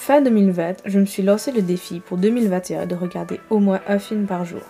Fin 0.00 0.22
2020, 0.22 0.82
je 0.84 1.00
me 1.00 1.04
suis 1.04 1.24
lancé 1.24 1.50
le 1.50 1.60
défi 1.60 1.98
pour 1.98 2.18
2021 2.18 2.86
de 2.86 2.94
regarder 2.94 3.40
au 3.50 3.58
moins 3.58 3.80
un 3.88 3.98
film 3.98 4.26
par 4.26 4.44
jour. 4.44 4.62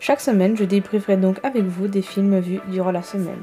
Chaque 0.00 0.20
semaine, 0.20 0.54
je 0.54 0.64
débrieferai 0.64 1.16
donc 1.16 1.38
avec 1.42 1.64
vous 1.64 1.88
des 1.88 2.02
films 2.02 2.38
vus 2.38 2.60
durant 2.68 2.92
la 2.92 3.02
semaine. 3.02 3.40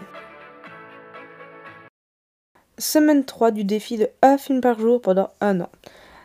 Semaine 2.78 3.26
3 3.26 3.50
du 3.50 3.64
défi 3.64 3.98
de 3.98 4.10
un 4.22 4.38
film 4.38 4.62
par 4.62 4.80
jour 4.80 5.02
pendant 5.02 5.32
un 5.42 5.60
an. 5.60 5.70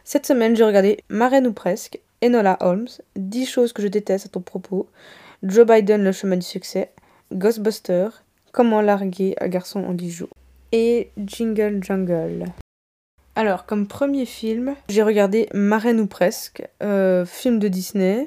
Cette 0.04 0.26
semaine, 0.26 0.54
j'ai 0.54 0.62
regardé 0.62 0.98
Marraine 1.08 1.46
ou 1.46 1.52
presque, 1.54 1.98
Enola 2.22 2.58
Holmes, 2.60 2.88
10 3.16 3.46
choses 3.46 3.72
que 3.72 3.82
je 3.82 3.88
déteste 3.88 4.26
à 4.26 4.28
ton 4.28 4.42
propos, 4.42 4.88
Joe 5.42 5.66
Biden, 5.66 6.04
le 6.04 6.12
chemin 6.12 6.36
du 6.36 6.46
succès, 6.46 6.92
Ghostbuster, 7.32 8.10
Comment 8.52 8.82
larguer 8.82 9.34
un 9.40 9.48
garçon 9.48 9.82
en 9.84 9.94
10 9.94 10.10
jours, 10.10 10.36
et 10.70 11.10
Jingle 11.16 11.82
Jungle. 11.82 12.44
Alors, 13.38 13.66
comme 13.66 13.86
premier 13.86 14.26
film, 14.26 14.74
j'ai 14.88 15.04
regardé 15.04 15.48
Marraine 15.54 16.00
ou 16.00 16.08
presque, 16.08 16.66
euh, 16.82 17.24
film 17.24 17.60
de 17.60 17.68
Disney. 17.68 18.26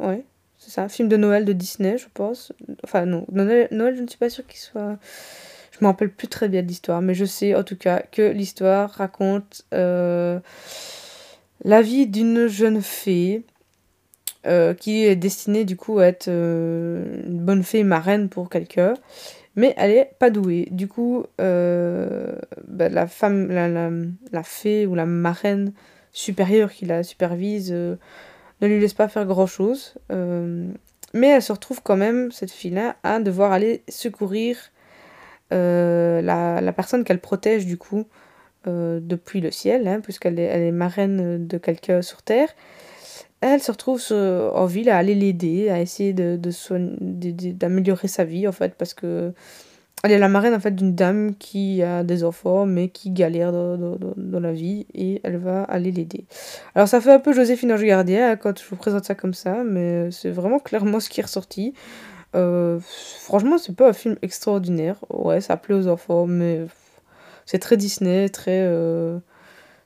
Ouais, 0.00 0.24
c'est 0.58 0.72
ça, 0.72 0.88
film 0.88 1.08
de 1.08 1.16
Noël 1.16 1.44
de 1.44 1.52
Disney, 1.52 1.98
je 1.98 2.06
pense. 2.12 2.52
Enfin, 2.82 3.06
non, 3.06 3.24
Noël, 3.30 3.68
je 3.70 4.02
ne 4.02 4.08
suis 4.08 4.18
pas 4.18 4.30
sûre 4.30 4.44
qu'il 4.44 4.58
soit. 4.58 4.98
Je 5.70 5.78
me 5.80 5.86
rappelle 5.86 6.10
plus 6.10 6.26
très 6.26 6.48
bien 6.48 6.62
de 6.62 6.66
l'histoire, 6.66 7.00
mais 7.00 7.14
je 7.14 7.24
sais 7.24 7.54
en 7.54 7.62
tout 7.62 7.76
cas 7.76 8.02
que 8.10 8.22
l'histoire 8.22 8.90
raconte 8.90 9.66
euh, 9.72 10.40
la 11.62 11.80
vie 11.80 12.08
d'une 12.08 12.48
jeune 12.48 12.82
fée 12.82 13.44
euh, 14.46 14.74
qui 14.74 15.04
est 15.04 15.16
destinée 15.16 15.64
du 15.64 15.76
coup 15.76 15.98
à 15.98 16.06
être 16.06 16.28
une 16.28 17.40
bonne 17.40 17.62
fée 17.62 17.84
marraine 17.84 18.28
pour 18.28 18.48
quelqu'un 18.48 18.94
mais 19.56 19.74
elle 19.76 19.90
est 19.90 20.10
pas 20.18 20.30
douée. 20.30 20.68
Du 20.70 20.88
coup, 20.88 21.24
euh, 21.40 22.34
bah, 22.66 22.88
la 22.88 23.06
femme, 23.06 23.48
la, 23.48 23.68
la, 23.68 24.42
fée 24.42 24.86
ou 24.86 24.94
la 24.94 25.06
marraine 25.06 25.72
supérieure 26.12 26.72
qui 26.72 26.86
la 26.86 27.02
supervise 27.02 27.70
euh, 27.72 27.96
ne 28.60 28.66
lui 28.66 28.80
laisse 28.80 28.94
pas 28.94 29.08
faire 29.08 29.26
grand 29.26 29.46
chose. 29.46 29.94
Euh, 30.10 30.66
mais 31.12 31.28
elle 31.28 31.42
se 31.42 31.52
retrouve 31.52 31.82
quand 31.82 31.96
même, 31.96 32.32
cette 32.32 32.50
fille-là, 32.50 32.96
à 33.04 33.20
devoir 33.20 33.52
aller 33.52 33.84
secourir 33.88 34.56
la, 35.50 36.60
la, 36.60 36.72
personne 36.72 37.04
qu'elle 37.04 37.20
protège 37.20 37.66
du 37.66 37.76
coup 37.76 38.06
depuis 38.66 39.40
le 39.40 39.52
ciel, 39.52 39.86
hein, 39.86 40.00
puisqu'elle 40.00 40.40
est, 40.40 40.44
elle 40.44 40.62
est 40.62 40.72
marraine 40.72 41.46
de 41.46 41.58
quelqu'un 41.58 42.02
sur 42.02 42.22
Terre 42.22 42.48
elle 43.52 43.62
se 43.62 43.70
retrouve 43.70 44.02
en 44.10 44.66
ville 44.66 44.90
à 44.90 44.96
aller 44.96 45.14
l'aider, 45.14 45.68
à 45.70 45.80
essayer 45.80 46.12
d'améliorer 46.12 48.08
sa 48.08 48.24
vie 48.24 48.48
en 48.48 48.52
fait, 48.52 48.74
parce 48.74 48.94
que 48.94 49.32
elle 50.02 50.12
est 50.12 50.18
la 50.18 50.28
marraine 50.28 50.54
en 50.54 50.60
fait 50.60 50.74
d'une 50.74 50.94
dame 50.94 51.34
qui 51.34 51.82
a 51.82 52.04
des 52.04 52.24
enfants 52.24 52.66
mais 52.66 52.88
qui 52.88 53.10
galère 53.10 53.52
dans, 53.52 54.40
la 54.40 54.52
vie 54.52 54.86
et 54.92 55.20
elle 55.24 55.38
va 55.38 55.62
aller 55.62 55.92
l'aider. 55.92 56.26
Alors 56.74 56.88
ça 56.88 57.00
fait 57.00 57.12
un 57.12 57.18
peu 57.18 57.32
Joséphine 57.32 57.72
Ange 57.72 57.84
Gardien 57.84 58.32
hein, 58.32 58.36
quand 58.36 58.58
je 58.58 58.64
vous 58.68 58.76
présente 58.76 59.04
ça 59.06 59.14
comme 59.14 59.32
ça, 59.32 59.64
mais 59.64 60.10
c'est 60.10 60.30
vraiment 60.30 60.58
clairement 60.58 61.00
ce 61.00 61.08
qui 61.08 61.20
est 61.20 61.24
ressorti. 61.24 61.72
Euh, 62.34 62.80
franchement, 63.20 63.58
c'est 63.58 63.74
pas 63.74 63.88
un 63.88 63.92
film 63.92 64.16
extraordinaire. 64.20 64.96
Ouais, 65.08 65.40
ça 65.40 65.56
plaît 65.56 65.74
aux 65.74 65.88
enfants, 65.88 66.26
mais 66.26 66.66
c'est 67.46 67.58
très 67.58 67.76
Disney, 67.76 68.28
très. 68.28 68.60
Euh, 68.62 69.18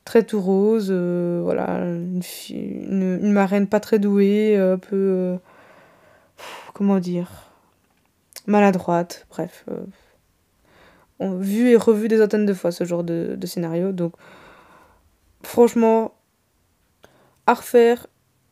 très 0.08 0.22
tout 0.22 0.40
rose, 0.40 0.88
euh, 0.90 1.42
voilà, 1.44 1.84
une, 1.84 3.30
marraine 3.30 3.66
pas 3.66 3.78
très 3.78 3.98
douée, 3.98 4.56
euh, 4.56 4.76
un 4.76 4.78
peu, 4.78 4.96
euh, 4.96 5.36
comment 6.72 6.98
dire, 6.98 7.30
maladroite, 8.46 9.26
bref. 9.28 9.66
on, 11.18 11.36
vu 11.36 11.68
et 11.68 11.76
revu 11.76 12.08
des 12.08 12.16
centaines 12.16 12.46
de 12.46 12.54
fois 12.54 12.72
ce 12.72 12.84
genre 12.84 13.04
de, 13.04 13.38
scénario, 13.44 13.92
donc 13.92 14.14
franchement, 15.42 16.14
à 17.46 17.52
refaire, 17.52 18.06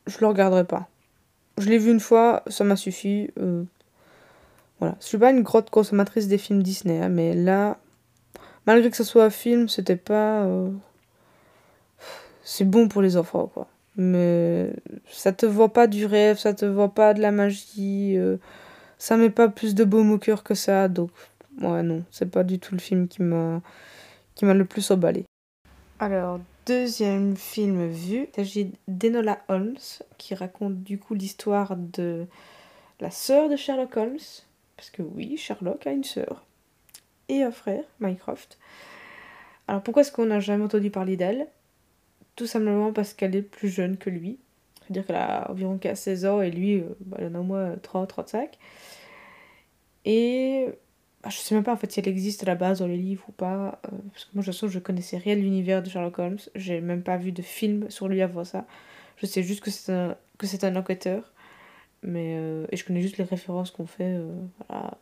je 0.07 0.19
le 0.21 0.27
regarderai 0.27 0.65
pas. 0.65 0.89
Je 1.57 1.71
l'ai 1.71 1.79
vu 1.79 1.91
une 1.91 2.01
fois, 2.01 2.43
ça 2.49 2.65
m'a 2.65 2.77
suffi. 2.77 3.31
voilà, 4.79 4.95
je 5.01 5.07
suis 5.07 5.17
pas 5.17 5.31
une 5.31 5.43
grosse 5.43 5.71
consommatrice 5.71 6.29
des 6.29 6.37
films 6.37 6.63
Disney, 6.63 7.01
hein, 7.01 7.09
mais 7.09 7.35
là, 7.35 7.79
malgré 8.67 8.91
que 8.91 8.97
ce 8.99 9.05
soit 9.05 9.25
un 9.25 9.31
film, 9.31 9.71
c'était 9.71 9.97
pas 9.97 10.47
c'est 12.47 12.65
bon 12.65 12.87
pour 12.87 13.03
les 13.03 13.17
enfants, 13.17 13.51
quoi. 13.53 13.67
Mais 13.97 14.73
ça 15.09 15.33
te 15.33 15.47
voit 15.47 15.73
pas 15.73 15.89
du 15.89 16.07
rêve, 16.07 16.39
ça 16.39 16.55
te 16.55 16.65
voit 16.65 16.95
pas 16.95 17.13
de 17.13 17.21
la 17.21 17.33
magie, 17.33 18.17
euh, 18.17 18.37
ça 18.99 19.17
met 19.17 19.31
pas 19.31 19.49
plus 19.49 19.75
de 19.75 19.83
baume 19.85 20.13
au 20.13 20.19
cœur 20.19 20.45
que 20.45 20.55
ça, 20.55 20.89
donc 20.89 21.11
ouais, 21.61 21.83
non, 21.83 22.05
c'est 22.11 22.31
pas 22.31 22.45
du 22.45 22.61
tout 22.61 22.75
le 22.75 22.81
film 22.81 23.09
qui 23.09 23.23
m'a 23.23 23.61
qui 24.37 24.45
m'a 24.45 24.55
le 24.55 24.65
plus 24.65 24.91
emballé. 24.91 25.25
Alors, 25.99 26.39
deuxième 26.67 27.37
film 27.37 27.89
vu, 27.89 28.29
il 28.29 28.37
s'agit 28.37 28.73
d'Enola 28.87 29.41
Holmes, 29.49 29.79
qui 30.17 30.35
raconte 30.35 30.83
du 30.85 30.99
coup 30.99 31.15
l'histoire 31.15 31.75
de 31.77 32.27
la 33.01 33.11
sœur 33.11 33.49
de 33.49 33.57
Sherlock 33.57 33.97
Holmes, 33.97 34.19
parce 34.77 34.91
que 34.91 35.03
oui, 35.03 35.37
Sherlock 35.37 35.85
a 35.87 35.91
une 35.91 36.05
sœur 36.05 36.45
et 37.29 37.43
un 37.43 37.51
frère, 37.51 37.83
Mycroft. 37.99 38.59
Alors 39.67 39.83
pourquoi 39.83 40.03
est-ce 40.03 40.13
qu'on 40.13 40.27
n'a 40.27 40.39
jamais 40.39 40.65
entendu 40.65 40.91
parler 40.91 41.17
d'elle? 41.17 41.49
Tout 42.37 42.47
simplement 42.47 42.93
parce 42.93 43.15
qu'elle 43.15 43.35
est 43.35 43.43
plus 43.43 43.69
jeune 43.69 43.97
que 43.97 44.11
lui. 44.11 44.39
C'est-à-dire 44.83 45.07
qu'elle 45.07 45.17
a 45.17 45.51
environ 45.51 45.81
16 45.83 46.27
ans 46.27 46.41
et 46.41 46.51
lui, 46.51 46.81
euh, 46.81 46.85
bah, 47.01 47.17
elle 47.21 47.29
en 47.29 47.35
a 47.37 47.41
au 47.41 47.43
moins 47.43 47.77
30, 47.83 48.09
35. 48.09 48.57
Et 50.05 50.67
bah, 51.23 51.31
je 51.31 51.39
sais 51.39 51.55
même 51.55 51.65
pas 51.65 51.73
en 51.73 51.77
fait 51.77 51.91
si 51.91 51.99
elle 51.99 52.09
existe 52.09 52.45
à 52.45 52.47
la 52.47 52.55
base 52.55 52.79
dans 52.79 52.87
les 52.87 52.97
livres 52.97 53.25
ou 53.29 53.33
pas. 53.33 53.81
Euh, 53.87 53.91
parce 54.13 54.27
que 54.27 54.31
moi, 54.35 54.43
de 54.43 54.47
toute 54.47 54.55
façon, 54.55 54.69
je 54.69 54.79
connaissais 54.79 55.17
rien 55.17 55.35
de 55.35 55.41
l'univers 55.41 55.83
de 55.83 55.91
Sherlock 55.91 56.19
Holmes. 56.19 56.39
J'ai 56.55 56.81
même 56.81 57.03
pas 57.03 57.17
vu 57.17 57.33
de 57.33 57.43
film 57.43 57.91
sur 57.91 58.07
lui 58.09 58.23
avant 58.23 58.45
ça. 58.45 58.67
Je 59.17 59.27
sais 59.27 59.43
juste 59.43 59.63
que 59.63 59.71
c'est 59.71 59.93
un, 59.93 60.17
un 60.63 60.77
enquêteur. 60.77 61.33
Mais, 62.03 62.37
euh, 62.39 62.67
et 62.71 62.77
je 62.77 62.85
connais 62.85 63.01
juste 63.01 63.17
les 63.19 63.25
références 63.25 63.71
qu'on 63.71 63.87
fait. 63.87 64.21
voilà. 64.69 64.99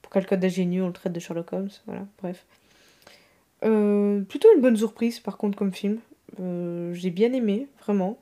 Pour 0.00 0.12
quelqu'un 0.12 0.36
d'ingénieux, 0.36 0.84
on 0.84 0.86
le 0.86 0.92
traite 0.92 1.12
de 1.12 1.20
Sherlock 1.20 1.52
Holmes. 1.52 1.70
Voilà, 1.86 2.06
bref. 2.22 2.46
Euh, 3.64 4.22
plutôt 4.22 4.48
une 4.54 4.60
bonne 4.60 4.76
surprise 4.76 5.20
par 5.20 5.36
contre 5.36 5.56
comme 5.56 5.72
film. 5.72 6.00
Euh, 6.40 6.92
j'ai 6.94 7.10
bien 7.10 7.32
aimé, 7.32 7.68
vraiment. 7.80 8.18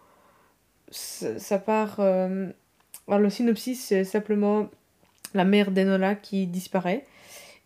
Ça, 0.90 1.58
part... 1.58 2.00
Euh, 2.00 2.48
alors 3.06 3.20
le 3.20 3.30
synopsis, 3.30 3.84
c'est 3.84 4.04
simplement 4.04 4.68
la 5.34 5.44
mère 5.44 5.70
d'Enola 5.70 6.14
qui 6.14 6.46
disparaît 6.46 7.06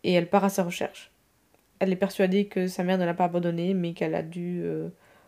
et 0.03 0.13
elle 0.13 0.29
part 0.29 0.43
à 0.43 0.49
sa 0.49 0.63
recherche. 0.63 1.11
Elle 1.79 1.91
est 1.91 1.97
persuadée 1.97 2.45
que 2.45 2.67
sa 2.67 2.83
mère 2.83 2.97
ne 2.97 3.05
l'a 3.05 3.13
pas 3.13 3.25
abandonnée 3.25 3.73
mais 3.73 3.93
qu'elle 3.93 4.15
a 4.15 4.23
dû 4.23 4.63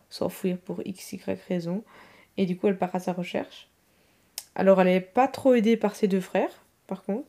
s'enfuir 0.10 0.58
pour 0.58 0.82
x, 0.86 1.14
y 1.14 1.40
raison. 1.48 1.84
Et 2.38 2.46
du 2.46 2.58
coup, 2.58 2.68
elle 2.68 2.78
part 2.78 2.96
à 2.96 3.00
sa 3.00 3.14
recherche. 3.14 3.70
Alors, 4.56 4.80
elle 4.82 4.88
n'est 4.88 5.02
pas 5.02 5.28
trop 5.28 5.54
aidée 5.54 5.78
par 5.78 5.96
ses 5.96 6.08
deux 6.08 6.22
frères, 6.22 6.64
par 6.88 7.04
contre. 7.04 7.28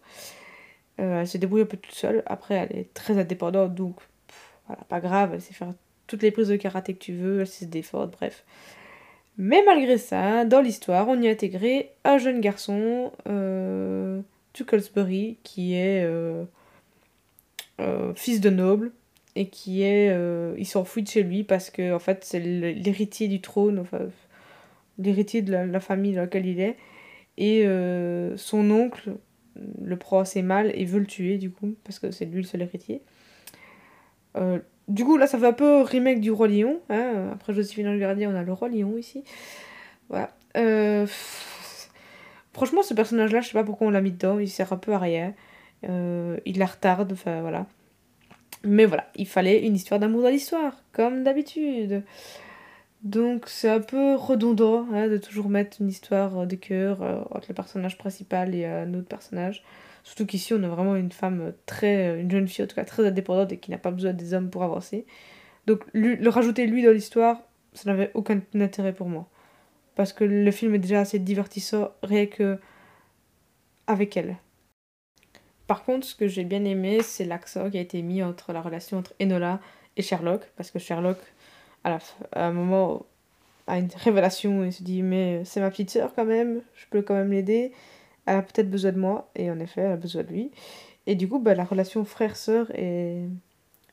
elle 0.99 1.27
se 1.27 1.39
débrouille 1.39 1.63
un 1.63 1.67
peu 1.67 1.77
toute 1.77 1.95
seule. 1.95 2.23
Après, 2.27 2.55
elle 2.55 2.77
est 2.77 2.95
très 2.95 3.19
indépendante, 3.19 3.75
donc 3.75 3.97
voilà, 4.69 4.85
pas 4.85 5.01
grave, 5.01 5.33
elle 5.35 5.41
sait 5.41 5.55
faire 5.55 5.73
toutes 6.07 6.23
les 6.23 6.31
prises 6.31 6.49
de 6.49 6.57
karaté 6.57 6.95
que 6.95 7.01
tu 7.01 7.13
veux, 7.13 7.41
elle 7.41 7.47
sait 7.47 7.65
se 7.65 7.71
défendre, 7.71 8.13
bref. 8.13 8.45
Mais 9.37 9.63
malgré 9.65 9.99
ça, 9.99 10.45
dans 10.45 10.61
l'histoire, 10.61 11.09
on 11.09 11.21
y 11.21 11.29
a 11.29 11.31
intégré 11.31 11.93
un 12.05 12.19
jeune 12.19 12.41
garçon, 12.41 13.13
euh, 13.29 14.21
Tucklesbury, 14.53 15.39
qui 15.45 15.75
est 15.75 16.05
euh, 16.05 16.45
euh, 17.81 18.13
fils 18.15 18.41
de 18.41 18.51
noble 18.51 18.91
et 19.37 19.49
qui 19.49 19.83
est. 19.83 20.11
Euh, 20.11 20.55
il 20.59 20.67
s'enfuit 20.67 21.05
de 21.05 21.09
chez 21.09 21.23
lui 21.23 21.45
parce 21.45 21.71
que, 21.71 21.95
en 21.95 22.01
fait, 22.01 22.25
c'est 22.25 22.41
l'héritier 22.41 23.29
du 23.29 23.41
trône, 23.41 23.85
l'héritier 24.99 25.43
de 25.43 25.53
la, 25.53 25.81
famille 25.81 26.15
dans 26.15 26.23
laquelle 26.23 26.47
il 26.47 26.61
est. 26.61 26.77
Et 27.37 27.65
son 28.37 28.71
oncle 28.73 29.13
le 29.81 29.97
prend 29.97 30.19
assez 30.19 30.43
mal 30.43 30.73
et 30.75 30.85
veut 30.85 30.99
le 30.99 31.07
tuer, 31.07 31.39
du 31.39 31.51
coup, 31.51 31.77
parce 31.85 32.01
que 32.01 32.11
c'est 32.11 32.25
lui 32.25 32.39
le 32.39 32.43
seul 32.43 32.63
héritier. 32.63 33.03
Euh, 34.39 34.59
du 34.89 35.05
coup, 35.05 35.17
là, 35.17 35.27
ça 35.27 35.39
fait 35.39 35.47
un 35.47 35.53
peu 35.53 35.83
remake 35.83 36.21
du 36.21 36.31
Roi 36.31 36.49
Lion. 36.49 36.81
Hein. 36.89 37.31
Après 37.33 37.53
Joséphine 37.53 37.93
le 37.93 37.99
Gardien, 37.99 38.31
on 38.31 38.37
a 38.37 38.43
le 38.43 38.53
Roi 38.53 38.69
Lion 38.69 38.97
ici. 38.97 39.25
Voilà. 40.09 40.31
Euh, 40.57 41.07
franchement, 42.53 42.83
ce 42.83 42.95
personnage-là, 42.95 43.41
je 43.41 43.49
sais 43.49 43.53
pas 43.53 43.65
pourquoi 43.65 43.87
on 43.87 43.91
l'a 43.91 44.01
mis 44.01 44.13
dedans. 44.13 44.39
Il 44.39 44.49
sert 44.49 44.73
un 44.73 44.79
peu 44.79 44.93
à 44.93 44.99
rien. 44.99 45.35
Euh, 45.89 46.39
il 46.47 46.59
la 46.59 46.67
retarde. 46.67 47.13
Enfin, 47.13 47.43
voilà. 47.43 47.67
Mais 48.65 48.87
voilà, 48.87 49.07
il 49.15 49.27
fallait 49.27 49.65
une 49.65 49.77
histoire 49.77 50.01
d'amour 50.01 50.23
dans 50.23 50.31
l'histoire, 50.31 50.73
comme 50.93 51.23
d'habitude. 51.23 52.03
Donc 53.03 53.49
c'est 53.49 53.69
un 53.69 53.81
peu 53.81 54.17
redondant 54.17 54.87
hein, 54.93 55.09
de 55.09 55.19
toujours 55.19 55.49
mettre 55.49 55.79
une 55.81 55.89
histoire 55.89 56.47
de 56.47 56.57
cœur 56.57 57.01
entre 57.31 57.47
le 57.49 57.55
personnage 57.55 57.97
principal 57.97 58.55
et 58.55 58.67
un 58.67 58.93
autre 58.95 59.09
personnage. 59.09 59.63
Surtout 60.09 60.27
qu'ici, 60.27 60.55
on 60.55 60.63
a 60.63 60.69
vraiment 60.69 60.97
une 60.97 61.13
femme 61.13 61.53
très. 61.67 62.21
une 62.21 62.31
jeune 62.31 62.49
fille, 62.49 62.65
en 62.65 62.69
tout 62.69 62.77
cas, 62.77 62.85
très 62.85 63.07
indépendante 63.07 63.53
et 63.53 63.59
qui 63.59 63.71
n'a 63.71 63.79
pas 63.79 63.91
besoin 63.91 64.13
des 64.15 64.33
hommes 64.33 64.49
pour 64.51 64.63
avancer. 64.63 65.07
Donc, 65.67 65.85
le 65.93 66.29
rajouter 66.29 66.67
lui 66.67 66.83
dans 66.83 66.93
l'histoire, 66.93 67.43
ça 67.75 67.91
n'avait 67.91 68.11
aucun 68.15 68.41
intérêt 68.55 68.95
pour 68.95 69.09
moi. 69.09 69.29
Parce 69.97 70.13
que 70.13 70.25
le 70.25 70.51
film 70.51 70.75
est 70.75 70.79
déjà 70.79 71.01
assez 71.01 71.19
divertissant, 71.19 71.91
rien 72.03 72.27
que. 72.27 72.59
avec 73.87 74.17
elle. 74.17 74.37
Par 75.67 75.85
contre, 75.85 76.07
ce 76.07 76.15
que 76.15 76.27
j'ai 76.29 76.45
bien 76.45 76.65
aimé, 76.65 77.03
c'est 77.03 77.25
l'accent 77.25 77.71
qui 77.71 77.77
a 77.79 77.81
été 77.81 78.01
mis 78.01 78.23
entre 78.23 78.53
la 78.53 78.63
relation 78.63 78.97
entre 78.99 79.13
Enola 79.21 79.61
et 79.97 80.03
Sherlock. 80.03 80.43
Parce 80.57 80.71
que 80.71 80.79
Sherlock 80.79 81.19
à, 81.85 81.99
un 82.33 82.53
moment, 82.53 83.07
à 83.67 83.79
une 83.79 83.89
révélation, 83.97 84.65
il 84.65 84.73
se 84.73 84.83
dit 84.83 85.03
Mais 85.03 85.45
c'est 85.45 85.61
ma 85.61 85.71
petite 85.71 85.91
sœur 85.91 86.15
quand 86.15 86.25
même, 86.25 86.63
je 86.75 86.87
peux 86.91 87.03
quand 87.03 87.15
même 87.15 87.31
l'aider. 87.31 87.73
Elle 88.27 88.37
a 88.37 88.43
peut-être 88.43 88.71
besoin 88.71 88.93
de 88.93 88.99
moi, 88.99 89.31
et 89.37 89.51
en 89.51 89.59
effet, 89.59 89.83
elle 89.83 89.93
a 89.93 89.97
besoin 89.97 90.23
de 90.23 90.29
lui. 90.29 90.51
Et 91.07 91.15
du 91.15 91.29
coup, 91.29 91.39
bah, 91.39 91.55
la 91.55 91.65
relation 91.65 92.05
frère-sœur 92.05 92.71
est, 92.75 93.23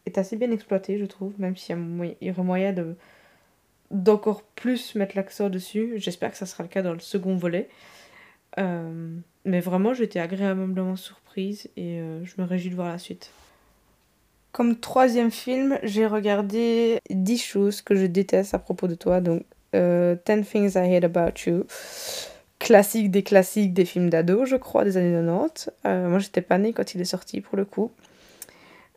est 0.06 0.18
assez 0.18 0.36
bien 0.36 0.52
exploitée, 0.52 0.98
je 0.98 1.06
trouve, 1.06 1.34
même 1.40 1.56
s'il 1.56 1.78
y, 2.22 2.26
y 2.26 2.32
aurait 2.32 2.44
moyen 2.44 2.74
de 2.74 2.96
d'encore 3.92 4.42
plus 4.42 4.96
mettre 4.96 5.16
l'accent 5.16 5.50
dessus. 5.50 5.94
J'espère 5.98 6.32
que 6.32 6.38
ça 6.38 6.46
sera 6.46 6.64
le 6.64 6.70
cas 6.70 6.82
dans 6.82 6.94
le 6.94 7.00
second 7.00 7.36
volet. 7.36 7.70
Euh, 8.58 9.18
mais 9.44 9.60
vraiment, 9.60 9.94
j'étais 9.94 10.20
agréablement 10.20 10.96
surprise 10.96 11.70
et 11.78 12.00
euh, 12.00 12.24
je 12.24 12.34
me 12.42 12.48
réjouis 12.48 12.70
de 12.70 12.76
voir 12.76 12.90
la 12.90 12.98
suite. 12.98 13.32
Comme 14.56 14.78
troisième 14.78 15.31
film, 15.31 15.78
j'ai 15.84 16.07
regardé 16.07 17.02
10 17.10 17.38
choses 17.44 17.81
que 17.81 17.94
je 17.94 18.06
déteste 18.06 18.54
à 18.54 18.60
propos 18.60 18.88
de 18.88 18.96
toi. 18.96 19.19
Donc, 19.19 19.44
euh, 19.75 20.16
10 20.25 20.44
Things 20.50 20.72
I 20.75 20.96
Hate 20.96 21.04
About 21.04 21.34
You. 21.46 21.66
Classique 22.57 23.12
des 23.12 23.22
classiques 23.22 23.74
des 23.74 23.84
films 23.84 24.10
d'ado, 24.10 24.46
je 24.46 24.56
crois, 24.56 24.86
des 24.86 24.96
années 24.96 25.12
90. 25.12 25.72
Euh, 25.86 26.07
moi, 26.07 26.19
j'étais 26.19 26.40
pas 26.40 26.57
née 26.57 26.72
quand 26.72 26.96
il 26.96 27.02
est 27.02 27.04
sorti 27.04 27.42
pour 27.42 27.57
le 27.57 27.66
coup. 27.66 27.92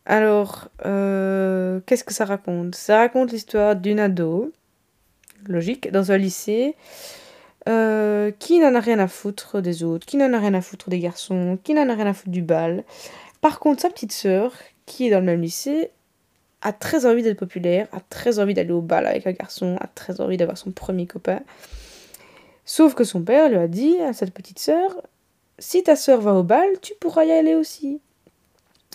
Alors, 0.06 0.68
qu'est-ce 0.84 2.04
que 2.04 2.14
ça 2.14 2.24
raconte? 2.24 2.76
Ça 2.76 2.98
raconte 2.98 3.32
l'histoire 3.32 3.74
d'une 3.74 3.98
ado 3.98 4.52
logique, 5.48 5.90
dans 5.90 6.12
un 6.12 6.18
lycée, 6.18 6.76
euh, 7.68 8.30
qui 8.38 8.60
n'en 8.60 8.76
a 8.76 8.80
rien 8.80 9.00
à 9.00 9.08
foutre 9.08 9.60
des 9.60 9.82
autres, 9.82 10.06
qui 10.06 10.18
n'en 10.18 10.32
a 10.32 10.38
rien 10.38 10.54
à 10.54 10.60
foutre 10.60 10.88
des 10.88 11.00
garçons, 11.00 11.58
qui 11.64 11.74
n'en 11.74 11.88
a 11.88 11.94
rien 11.94 12.06
à 12.06 12.14
foutre 12.14 12.30
du 12.30 12.42
bal. 12.42 12.84
Par 13.40 13.58
contre, 13.58 13.82
sa 13.82 13.90
petite 13.90 14.12
sœur, 14.12 14.52
qui 14.88 15.06
est 15.06 15.10
dans 15.10 15.20
le 15.20 15.26
même 15.26 15.42
lycée, 15.42 15.90
a 16.62 16.72
très 16.72 17.06
envie 17.06 17.22
d'être 17.22 17.38
populaire, 17.38 17.86
a 17.92 18.00
très 18.00 18.40
envie 18.40 18.54
d'aller 18.54 18.72
au 18.72 18.80
bal 18.80 19.06
avec 19.06 19.26
un 19.26 19.32
garçon, 19.32 19.76
a 19.80 19.86
très 19.86 20.20
envie 20.20 20.36
d'avoir 20.36 20.58
son 20.58 20.72
premier 20.72 21.06
copain. 21.06 21.40
Sauf 22.64 22.94
que 22.94 23.04
son 23.04 23.22
père 23.22 23.48
lui 23.48 23.56
a 23.56 23.68
dit 23.68 23.96
à 24.00 24.12
cette 24.12 24.34
petite 24.34 24.58
sœur, 24.58 24.90
si 25.58 25.82
ta 25.82 25.94
sœur 25.94 26.20
va 26.20 26.34
au 26.34 26.42
bal, 26.42 26.68
tu 26.82 26.94
pourras 27.00 27.24
y 27.24 27.30
aller 27.30 27.54
aussi. 27.54 28.00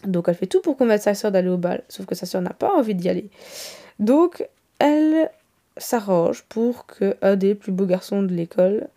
Donc 0.05 0.27
elle 0.27 0.35
fait 0.35 0.47
tout 0.47 0.61
pour 0.61 0.75
convaincre 0.75 1.03
sa 1.03 1.15
sœur 1.15 1.31
d'aller 1.31 1.49
au 1.49 1.57
bal, 1.57 1.83
sauf 1.87 2.05
que 2.05 2.15
sa 2.15 2.25
sœur 2.25 2.41
n'a 2.41 2.53
pas 2.53 2.73
envie 2.73 2.95
d'y 2.95 3.07
aller. 3.07 3.29
Donc 3.99 4.47
elle 4.79 5.29
s'arrange 5.77 6.43
pour 6.43 6.85
que 6.85 7.15
un 7.21 7.35
des 7.35 7.55
plus 7.55 7.71
beaux 7.71 7.85
garçons 7.85 8.21
de 8.21 8.33
l'école 8.33 8.89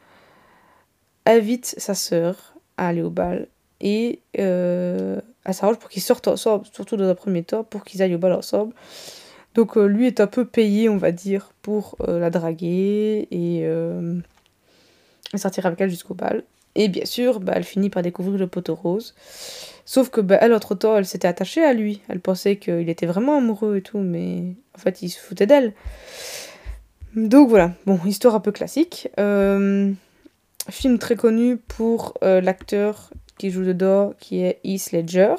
invite 1.25 1.75
sa 1.79 1.95
sœur 1.95 2.55
à 2.77 2.89
aller 2.89 3.03
au 3.03 3.11
bal 3.11 3.49
et 3.81 4.20
euh, 4.38 5.20
s'arrange 5.52 5.78
pour 5.78 5.88
qu'ils 5.88 6.02
sortent 6.02 6.28
ensemble, 6.28 6.64
surtout 6.73 6.96
dans 6.96 7.08
un 7.08 7.14
premier 7.14 7.43
temps, 7.43 7.64
pour 7.64 7.84
qu'ils 7.84 8.02
aillent 8.02 8.14
au 8.14 8.19
bal 8.19 8.32
ensemble. 8.32 8.75
Donc 9.56 9.78
euh, 9.78 9.87
lui 9.87 10.06
est 10.06 10.20
un 10.20 10.26
peu 10.26 10.44
payé, 10.44 10.88
on 10.88 10.99
va 10.99 11.12
dire, 11.12 11.52
pour 11.62 11.96
euh, 12.06 12.20
la 12.20 12.28
draguer 12.28 13.26
et, 13.31 13.61
euh, 13.64 14.20
sortir 15.34 15.67
avec 15.67 15.81
elle 15.81 15.90
jusqu'au 15.90 16.14
bal. 16.14 16.44
Et 16.75 16.88
bien 16.88 17.06
sûr, 17.06 17.40
bah, 17.40 17.55
elle 17.56 17.64
finit 17.64 17.88
par 17.88 18.02
découvrir 18.02 18.38
le 18.38 18.46
poteau 18.46 18.75
rose. 18.75 19.14
Sauf 19.87 20.11
que 20.11 20.20
bah, 20.20 20.37
elle, 20.43 20.52
entre-temps, 20.52 20.96
elle 20.99 21.06
s'était 21.06 21.26
attachée 21.26 21.64
à 21.64 21.73
lui. 21.73 22.02
Elle 22.08 22.20
pensait 22.20 22.56
qu'il 22.56 22.90
était 22.90 23.06
vraiment 23.06 23.38
amoureux 23.38 23.78
et 23.78 23.82
tout, 23.82 23.99
mais 23.99 24.56
en 24.75 24.78
fait, 24.78 25.00
il 25.00 25.08
se 25.08 25.19
foutait 25.19 25.46
d'elle. 25.46 25.73
Donc 27.14 27.49
voilà, 27.49 27.73
bon, 27.87 27.99
histoire 28.05 28.34
un 28.34 28.40
peu 28.40 28.52
classique. 28.52 29.08
Film 30.69 30.99
très 30.99 31.17
connu 31.17 31.56
pour 31.56 32.12
l'acteur 32.20 33.11
qui 33.38 33.50
joue 33.50 33.65
dedans, 33.65 34.15
qui 34.19 34.43
est 34.43 34.61
Heath 34.65 34.93
Ledger. 34.93 35.35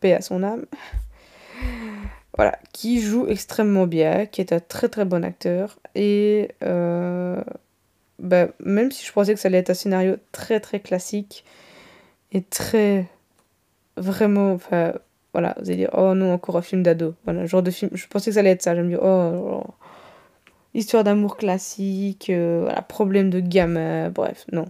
Paix 0.00 0.14
à 0.14 0.20
son 0.20 0.42
âme. 0.42 0.66
Voilà, 2.36 2.58
qui 2.72 3.00
joue 3.00 3.26
extrêmement 3.28 3.86
bien, 3.86 4.26
qui 4.26 4.42
est 4.42 4.52
un 4.52 4.60
très 4.60 4.88
très 4.88 5.04
bon 5.04 5.24
acteur. 5.24 5.78
Et 5.94 6.50
euh, 6.62 7.42
bah, 8.18 8.48
même 8.62 8.92
si 8.92 9.06
je 9.06 9.12
pensais 9.12 9.32
que 9.34 9.40
ça 9.40 9.48
allait 9.48 9.58
être 9.58 9.70
un 9.70 9.74
scénario 9.74 10.16
très 10.32 10.60
très 10.60 10.80
classique 10.80 11.44
et 12.32 12.42
très 12.42 13.06
vraiment, 13.96 14.52
enfin 14.52 14.92
voilà, 15.32 15.54
vous 15.60 15.68
allez 15.68 15.76
dire, 15.76 15.90
oh 15.94 16.14
non, 16.14 16.32
encore 16.32 16.56
un 16.56 16.62
film 16.62 16.82
d'ado. 16.82 17.14
Voilà, 17.24 17.46
genre 17.46 17.62
de 17.62 17.70
film, 17.70 17.90
je 17.94 18.06
pensais 18.06 18.30
que 18.30 18.34
ça 18.34 18.40
allait 18.40 18.50
être 18.50 18.62
ça. 18.62 18.76
Je 18.76 18.82
me 18.82 18.98
oh, 18.98 19.62
oh 19.66 19.74
histoire 20.74 21.04
d'amour 21.04 21.36
classique, 21.36 22.28
euh, 22.30 22.60
voilà, 22.64 22.82
problème 22.82 23.30
de 23.30 23.40
gamin, 23.40 24.10
bref, 24.10 24.44
non. 24.52 24.66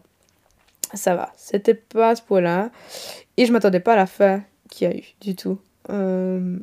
Ça 0.94 1.14
va, 1.14 1.32
c'était 1.36 1.74
pas 1.74 2.14
ce 2.14 2.22
point-là. 2.22 2.70
Et 3.36 3.46
je 3.46 3.52
m'attendais 3.52 3.80
pas 3.80 3.94
à 3.94 3.96
la 3.96 4.06
fin 4.06 4.42
qu'il 4.70 4.88
y 4.88 4.90
a 4.92 4.96
eu, 4.96 5.04
du 5.20 5.34
tout. 5.34 5.58
Euh, 5.90 6.58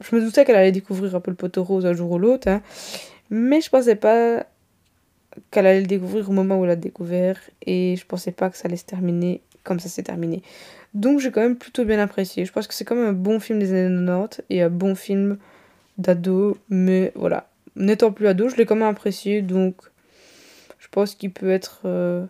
je 0.00 0.16
me 0.16 0.20
doutais 0.20 0.44
qu'elle 0.44 0.56
allait 0.56 0.72
découvrir 0.72 1.14
un 1.14 1.20
peu 1.20 1.30
le 1.30 1.36
poteau 1.36 1.62
rose 1.62 1.86
un 1.86 1.92
jour 1.92 2.10
ou 2.10 2.18
l'autre, 2.18 2.48
hein. 2.48 2.62
mais 3.30 3.60
je 3.60 3.70
pensais 3.70 3.96
pas 3.96 4.46
qu'elle 5.50 5.66
allait 5.66 5.80
le 5.80 5.86
découvrir 5.86 6.28
au 6.28 6.32
moment 6.32 6.58
où 6.58 6.64
elle 6.64 6.70
l'a 6.70 6.76
découvert, 6.76 7.38
et 7.64 7.96
je 7.96 8.04
pensais 8.04 8.32
pas 8.32 8.50
que 8.50 8.56
ça 8.56 8.66
allait 8.66 8.76
se 8.76 8.84
terminer 8.84 9.40
comme 9.64 9.80
ça 9.80 9.88
s'est 9.88 10.02
terminé. 10.02 10.42
Donc 10.94 11.20
j'ai 11.20 11.30
quand 11.30 11.40
même 11.40 11.56
plutôt 11.56 11.84
bien 11.84 11.98
apprécié. 12.00 12.44
Je 12.44 12.52
pense 12.52 12.66
que 12.66 12.74
c'est 12.74 12.84
quand 12.84 12.96
même 12.96 13.06
un 13.06 13.12
bon 13.12 13.40
film 13.40 13.58
des 13.58 13.72
années 13.72 14.04
90 14.04 14.42
et 14.50 14.62
un 14.62 14.68
bon 14.68 14.94
film 14.94 15.38
d'ado, 15.98 16.58
mais 16.68 17.12
voilà, 17.14 17.48
n'étant 17.76 18.12
plus 18.12 18.26
ado, 18.26 18.48
je 18.48 18.56
l'ai 18.56 18.66
quand 18.66 18.76
même 18.76 18.88
apprécié, 18.88 19.42
donc 19.42 19.76
je 20.78 20.88
pense 20.88 21.14
qu'il 21.14 21.32
peut 21.32 21.50
être 21.50 21.82
euh, 21.84 22.26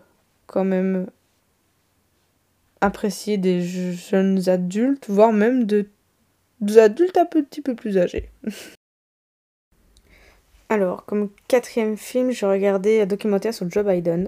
quand 0.47 0.63
même 0.63 1.07
apprécié 2.81 3.37
des 3.37 3.61
jeunes 3.61 4.49
adultes, 4.49 5.09
voire 5.09 5.31
même 5.31 5.65
de, 5.65 5.87
des 6.61 6.77
adultes 6.77 7.17
un 7.17 7.25
petit 7.25 7.61
peu 7.61 7.75
plus 7.75 7.97
âgés. 7.97 8.29
Alors, 10.69 11.05
comme 11.05 11.29
quatrième 11.47 11.97
film, 11.97 12.31
j'ai 12.31 12.45
regardé 12.45 13.01
un 13.01 13.05
documentaire 13.05 13.53
sur 13.53 13.69
Joe 13.69 13.85
Biden, 13.85 14.27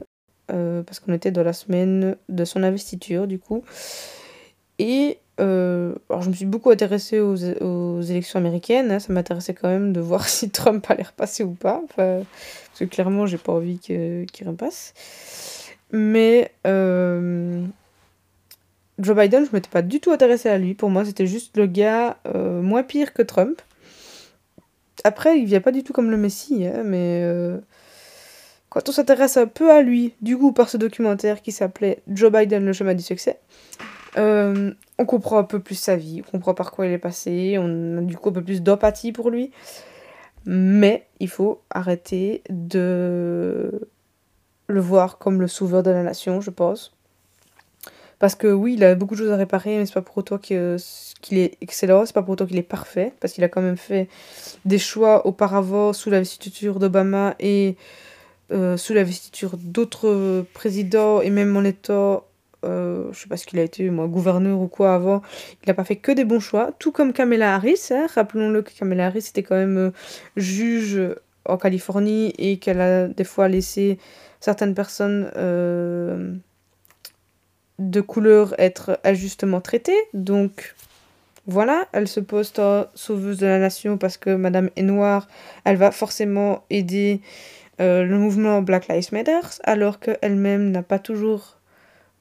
euh, 0.51 0.83
parce 0.83 1.00
qu'on 1.00 1.13
était 1.13 1.31
dans 1.31 1.44
la 1.44 1.53
semaine 1.53 2.18
de 2.29 2.45
son 2.45 2.61
investiture, 2.61 3.25
du 3.25 3.39
coup. 3.39 3.63
Et 4.77 5.18
euh, 5.41 5.95
alors 6.09 6.21
je 6.21 6.29
me 6.29 6.33
suis 6.33 6.45
beaucoup 6.45 6.69
intéressée 6.69 7.19
aux, 7.19 7.35
aux 7.61 8.01
élections 8.01 8.39
américaines, 8.39 8.91
hein. 8.91 9.00
ça 9.00 9.11
m'intéressait 9.11 9.53
quand 9.53 9.68
même 9.68 9.91
de 9.91 10.00
voir 10.00 10.29
si 10.29 10.50
Trump 10.50 10.85
allait 10.89 11.03
repasser 11.03 11.44
ou 11.44 11.51
pas, 11.51 11.81
parce 11.95 12.25
que 12.79 12.85
clairement 12.85 13.25
j'ai 13.25 13.38
pas 13.38 13.53
envie 13.53 13.79
qu'il 13.79 14.47
repasse. 14.47 14.94
Mais 15.91 16.51
euh, 16.65 17.65
Joe 18.99 19.15
Biden, 19.15 19.45
je 19.45 19.51
m'étais 19.53 19.69
pas 19.69 19.81
du 19.81 19.99
tout 19.99 20.11
intéressée 20.11 20.49
à 20.49 20.57
lui, 20.57 20.73
pour 20.73 20.89
moi 20.89 21.05
c'était 21.05 21.27
juste 21.27 21.55
le 21.57 21.67
gars 21.67 22.17
euh, 22.27 22.61
moins 22.61 22.83
pire 22.83 23.13
que 23.13 23.21
Trump. 23.21 23.61
Après, 25.03 25.37
il 25.37 25.45
vient 25.45 25.61
pas 25.61 25.71
du 25.71 25.83
tout 25.83 25.93
comme 25.93 26.09
le 26.09 26.17
Messie, 26.17 26.65
hein, 26.65 26.81
mais 26.83 27.23
quand 28.69 28.89
on 28.89 28.92
s'intéresse 28.92 29.37
un 29.37 29.47
peu 29.47 29.71
à 29.71 29.81
lui, 29.81 30.13
du 30.21 30.37
coup 30.37 30.51
par 30.51 30.68
ce 30.68 30.77
documentaire 30.77 31.42
qui 31.42 31.51
s'appelait 31.51 32.01
Joe 32.07 32.31
Biden, 32.31 32.65
le 32.65 32.73
chemin 32.73 32.94
du 32.94 33.04
succès, 33.04 33.39
euh, 34.18 34.73
on 34.97 35.06
comprend 35.06 35.37
un 35.37 35.44
peu 35.44 35.59
plus 35.59 35.75
sa 35.75 35.95
vie, 35.95 36.21
on 36.27 36.31
comprend 36.31 36.54
par 36.54 36.71
quoi 36.71 36.85
il 36.85 36.92
est 36.92 36.97
passé, 36.97 37.57
on 37.57 37.97
a 37.97 38.01
du 38.01 38.18
coup 38.18 38.30
un 38.30 38.33
peu 38.33 38.44
plus 38.44 38.61
d'empathie 38.61 39.11
pour 39.11 39.30
lui. 39.30 39.51
Mais 40.45 41.07
il 41.19 41.30
faut 41.30 41.61
arrêter 41.69 42.44
de 42.49 43.89
le 44.68 44.80
voir 44.80 45.18
comme 45.18 45.42
le 45.42 45.48
sauveur 45.48 45.84
de 45.84 45.92
la 45.92 46.04
nation, 46.04 46.42
je 46.42 46.50
pense. 46.50 46.95
Parce 48.19 48.36
que 48.36 48.48
oui, 48.48 48.76
il 48.76 48.84
a 48.84 48.95
beaucoup 48.95 49.16
de 49.16 49.19
choses 49.19 49.31
à 49.31 49.36
réparer, 49.36 49.78
mais 49.78 49.86
c'est 49.86 49.94
pas 49.94 50.02
pour 50.02 50.18
autant 50.18 50.38
qu'il 50.38 50.57
est 51.31 51.57
excellent, 51.62 52.06
c'est 52.06 52.14
pas 52.14 52.22
pour 52.22 52.34
autant 52.34 52.45
qu'il 52.45 52.57
est 52.57 52.64
parfait, 52.64 53.14
parce 53.19 53.34
qu'il 53.34 53.44
a 53.44 53.50
quand 53.50 53.62
même 53.62 53.78
fait 53.78 54.07
des 54.64 54.80
choix 54.80 55.28
auparavant 55.28 55.92
sous 55.94 56.10
la 56.10 56.18
l'investiture 56.18 56.80
d'Obama 56.80 57.36
et 57.40 57.76
euh, 58.52 58.78
sous 58.78 58.94
la 58.94 59.02
l'investiture 59.02 59.57
d'autres 59.57 60.45
présidents, 60.54 61.22
et 61.22 61.30
même 61.30 61.56
en 61.57 61.64
étant 61.64 62.24
euh, 62.64 63.12
je 63.12 63.19
sais 63.19 63.28
pas 63.28 63.38
ce 63.38 63.45
qu'il 63.45 63.60
a 63.60 63.64
été, 63.64 63.90
gouverneur 63.90 64.60
ou 64.60 64.68
quoi 64.68 64.95
avant, 64.95 65.22
il 65.64 65.68
n'a 65.68 65.74
pas 65.74 65.84
fait 65.84 65.98
que 65.98 66.12
des 66.12 66.26
bons 66.26 66.40
choix, 66.40 66.72
tout 66.80 66.92
comme 66.92 67.14
Kamala 67.14 67.56
Harris. 67.56 67.90
Hein. 67.92 68.07
Rappelons-le 68.14 68.62
que 68.62 68.72
Kamala 68.72 69.07
Harris 69.07 69.28
était 69.30 69.44
quand 69.44 69.56
même 69.56 69.78
euh, 69.78 69.92
juge 70.36 71.00
en 71.45 71.57
Californie 71.57 72.34
et 72.38 72.57
qu'elle 72.57 72.81
a 72.81 73.07
des 73.07 73.24
fois 73.24 73.48
laissé 73.48 74.00
certaines 74.45 74.75
personnes 74.75 75.31
euh, 75.35 76.33
de 77.80 78.02
couleur 78.02 78.56
être 78.59 78.99
injustement 79.04 79.59
traitées. 79.59 79.97
Donc 80.14 80.75
voilà, 81.47 81.87
elle 81.92 82.07
se 82.07 82.19
poste 82.19 82.59
en 82.59 82.85
sauveuse 82.95 83.40
de 83.40 83.47
la 83.47 83.59
nation 83.59 83.97
parce 83.97 84.18
que 84.18 84.35
Madame 84.35 84.69
est 84.75 84.83
noire, 84.83 85.28
elle 85.64 85.78
va 85.78 85.92
forcément 85.92 86.64
aider 86.69 87.21
le 87.80 88.18
mouvement 88.18 88.61
Black 88.61 88.87
Lives 88.87 89.09
Matter, 89.11 89.42
alors 89.66 89.99
qu'elle-même 89.99 90.71
n'a 90.71 90.81
pas 90.81 90.97
toujours 90.97 91.56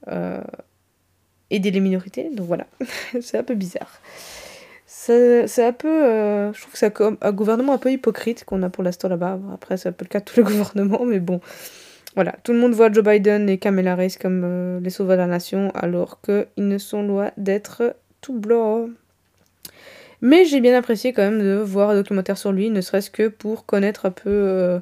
euh, 0.09 0.43
aider 1.51 1.71
les 1.71 1.81
minorités. 1.81 2.31
Donc 2.31 2.47
voilà, 2.47 2.67
c'est 3.21 3.39
un 3.39 3.43
peu 3.43 3.55
bizarre. 3.55 4.01
C'est 4.87 5.65
un 5.65 5.73
peu. 5.73 6.05
Euh, 6.05 6.53
je 6.53 6.61
trouve 6.61 6.73
que 6.73 6.79
c'est 6.79 7.01
un, 7.01 7.33
gouvernement 7.33 7.75
un 7.75 7.79
peu 7.79 7.93
hypocrite 7.93 8.45
qu'on 8.45 8.63
a 8.63 8.71
pour 8.71 8.83
l'instant 8.83 9.09
là-bas. 9.09 9.39
Après, 9.53 9.77
c'est 9.77 9.91
un 9.91 9.93
peu 9.93 10.05
le 10.05 10.09
cas 10.09 10.21
de 10.21 10.25
tous 10.25 10.37
les 10.39 10.43
gouvernements, 10.43 11.05
mais 11.05 11.21
bon. 11.21 11.41
Voilà, 12.15 12.37
tout 12.45 12.53
le 12.53 12.59
monde 12.59 12.75
voit 12.75 12.93
Joe 12.93 13.05
Biden 13.05 13.49
et 13.49 13.59
Kamala 13.59 13.93
Harris 13.93 14.17
comme 14.21 14.43
euh, 14.45 14.81
les 14.81 14.91
sauveurs 14.91 15.17
de 15.17 15.23
la 15.23 15.27
nation, 15.27 15.73
alors 15.75 16.21
qu'ils 16.21 16.69
ne 16.69 16.79
sont 16.79 17.03
loin 17.03 17.33
d'être 17.37 17.97
tout 18.21 18.39
blancs. 18.39 18.91
Mais 20.21 20.45
j'ai 20.45 20.61
bien 20.61 20.79
apprécié 20.79 21.13
quand 21.13 21.23
même 21.23 21.43
de 21.43 21.57
voir 21.57 21.91
un 21.91 21.97
documentaire 21.97 22.39
sur 22.39 22.53
lui, 22.53 22.71
ne 22.71 22.81
serait-ce 22.81 23.11
que 23.11 23.29
pour 23.29 23.67
connaître 23.67 24.07
un 24.07 24.13
peu 24.13 24.31
euh, 24.31 24.79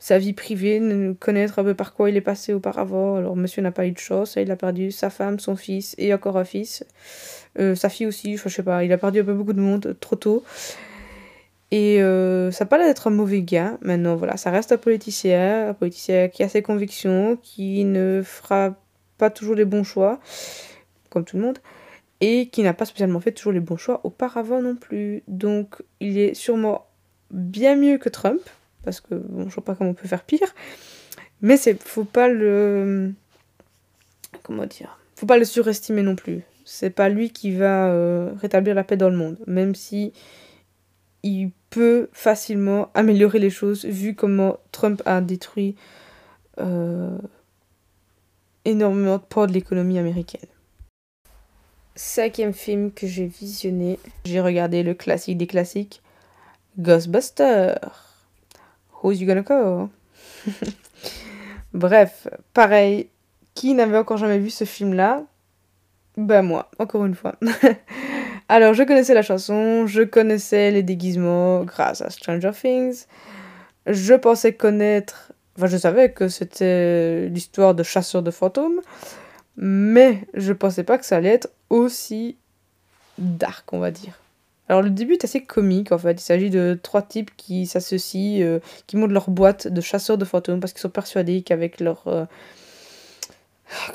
sa 0.00 0.18
vie 0.18 0.32
privée, 0.32 0.82
connaître 1.20 1.60
un 1.60 1.64
peu 1.64 1.74
par 1.74 1.94
quoi 1.94 2.10
il 2.10 2.16
est 2.16 2.20
passé 2.20 2.52
auparavant. 2.52 3.16
Alors 3.16 3.36
monsieur 3.36 3.62
n'a 3.62 3.70
pas 3.70 3.86
eu 3.86 3.92
de 3.92 3.98
chance, 3.98 4.36
il 4.36 4.50
a 4.50 4.56
perdu 4.56 4.90
sa 4.90 5.08
femme, 5.08 5.38
son 5.38 5.56
fils 5.56 5.94
et 5.98 6.12
encore 6.12 6.36
un 6.36 6.44
fils. 6.44 6.84
Euh, 7.58 7.74
sa 7.74 7.88
fille 7.88 8.06
aussi, 8.06 8.36
je 8.36 8.48
sais 8.48 8.62
pas, 8.62 8.84
il 8.84 8.92
a 8.92 8.98
perdu 8.98 9.20
un 9.20 9.24
peu 9.24 9.34
beaucoup 9.34 9.52
de 9.52 9.60
monde 9.60 9.96
trop 10.00 10.16
tôt. 10.16 10.42
Et 11.72 11.98
ça 12.52 12.64
n'a 12.64 12.68
pas 12.68 12.78
l'air 12.78 12.86
d'être 12.86 13.08
un 13.08 13.10
mauvais 13.10 13.42
gars. 13.42 13.78
Maintenant, 13.80 14.16
voilà, 14.16 14.36
ça 14.36 14.50
reste 14.50 14.72
un 14.72 14.76
politicien, 14.76 15.70
un 15.70 15.74
politicien 15.74 16.28
qui 16.28 16.42
a 16.42 16.48
ses 16.48 16.62
convictions, 16.62 17.36
qui 17.42 17.84
ne 17.84 18.22
fera 18.24 18.74
pas 19.18 19.30
toujours 19.30 19.54
les 19.54 19.64
bons 19.64 19.82
choix, 19.82 20.20
comme 21.10 21.24
tout 21.24 21.36
le 21.36 21.42
monde 21.42 21.58
et 22.20 22.48
qui 22.48 22.62
n'a 22.62 22.74
pas 22.74 22.84
spécialement 22.84 23.20
fait 23.20 23.32
toujours 23.32 23.52
les 23.52 23.60
bons 23.60 23.76
choix 23.76 24.00
auparavant 24.04 24.62
non 24.62 24.74
plus. 24.74 25.22
Donc 25.28 25.82
il 26.00 26.18
est 26.18 26.34
sûrement 26.34 26.86
bien 27.30 27.76
mieux 27.76 27.98
que 27.98 28.08
Trump, 28.08 28.40
parce 28.84 29.00
que 29.00 29.14
bon, 29.14 29.48
je 29.48 29.54
vois 29.54 29.64
pas 29.64 29.74
comment 29.74 29.90
on 29.90 29.94
peut 29.94 30.08
faire 30.08 30.22
pire, 30.22 30.54
mais 31.42 31.56
c'est 31.56 31.80
faut 31.82 32.04
pas 32.04 32.28
le 32.28 33.12
comment 34.42 34.66
dire, 34.66 34.98
faut 35.16 35.26
pas 35.26 35.38
le 35.38 35.44
surestimer 35.44 36.02
non 36.02 36.16
plus. 36.16 36.42
C'est 36.64 36.90
pas 36.90 37.08
lui 37.08 37.30
qui 37.30 37.52
va 37.52 37.88
euh, 37.88 38.32
rétablir 38.40 38.74
la 38.74 38.82
paix 38.82 38.96
dans 38.96 39.08
le 39.08 39.16
monde, 39.16 39.38
même 39.46 39.74
si 39.74 40.12
il 41.22 41.50
peut 41.70 42.08
facilement 42.12 42.90
améliorer 42.94 43.38
les 43.38 43.50
choses 43.50 43.84
vu 43.84 44.14
comment 44.14 44.58
Trump 44.72 45.02
a 45.06 45.20
détruit 45.20 45.76
euh, 46.58 47.18
énormément 48.64 49.18
de 49.18 49.22
poids 49.22 49.46
de 49.46 49.52
l'économie 49.52 49.98
américaine 49.98 50.48
cinquième 51.96 52.52
film 52.52 52.92
que 52.92 53.06
j'ai 53.06 53.26
visionné, 53.26 53.98
j'ai 54.24 54.40
regardé 54.40 54.82
le 54.82 54.94
classique 54.94 55.38
des 55.38 55.46
classiques, 55.46 56.02
Ghostbusters. 56.78 58.14
Who's 59.02 59.20
you 59.20 59.26
gonna 59.26 59.42
call? 59.42 59.88
Bref, 61.72 62.28
pareil, 62.52 63.08
qui 63.54 63.74
n'avait 63.74 63.98
encore 63.98 64.18
jamais 64.18 64.38
vu 64.38 64.50
ce 64.50 64.64
film-là? 64.64 65.24
Ben 66.16 66.42
moi, 66.42 66.70
encore 66.78 67.04
une 67.04 67.14
fois. 67.14 67.34
Alors, 68.48 68.74
je 68.74 68.84
connaissais 68.84 69.14
la 69.14 69.22
chanson, 69.22 69.86
je 69.86 70.02
connaissais 70.02 70.70
les 70.70 70.82
déguisements 70.84 71.64
grâce 71.64 72.00
à 72.00 72.10
Stranger 72.10 72.52
Things. 72.52 73.06
Je 73.86 74.14
pensais 74.14 74.52
connaître, 74.52 75.32
enfin 75.56 75.66
je 75.66 75.76
savais 75.76 76.12
que 76.12 76.28
c'était 76.28 77.28
l'histoire 77.28 77.74
de 77.74 77.82
chasseurs 77.82 78.22
de 78.22 78.30
fantômes, 78.30 78.80
mais 79.56 80.26
je 80.34 80.52
pensais 80.52 80.82
pas 80.82 80.98
que 80.98 81.04
ça 81.04 81.16
allait 81.16 81.30
être 81.30 81.50
aussi 81.70 82.36
dark, 83.18 83.72
on 83.72 83.78
va 83.78 83.90
dire. 83.90 84.20
Alors 84.68 84.82
le 84.82 84.90
début 84.90 85.14
est 85.14 85.24
assez 85.24 85.44
comique 85.44 85.92
en 85.92 85.98
fait. 85.98 86.20
Il 86.20 86.24
s'agit 86.24 86.50
de 86.50 86.78
trois 86.82 87.02
types 87.02 87.30
qui 87.36 87.66
s'associent, 87.66 88.40
euh, 88.42 88.58
qui 88.86 88.96
montent 88.96 89.12
leur 89.12 89.30
boîte 89.30 89.68
de 89.68 89.80
chasseurs 89.80 90.18
de 90.18 90.24
fantômes 90.24 90.58
parce 90.58 90.72
qu'ils 90.72 90.82
sont 90.82 90.90
persuadés 90.90 91.42
qu'avec 91.42 91.80
leur 91.80 92.02
euh, 92.08 92.24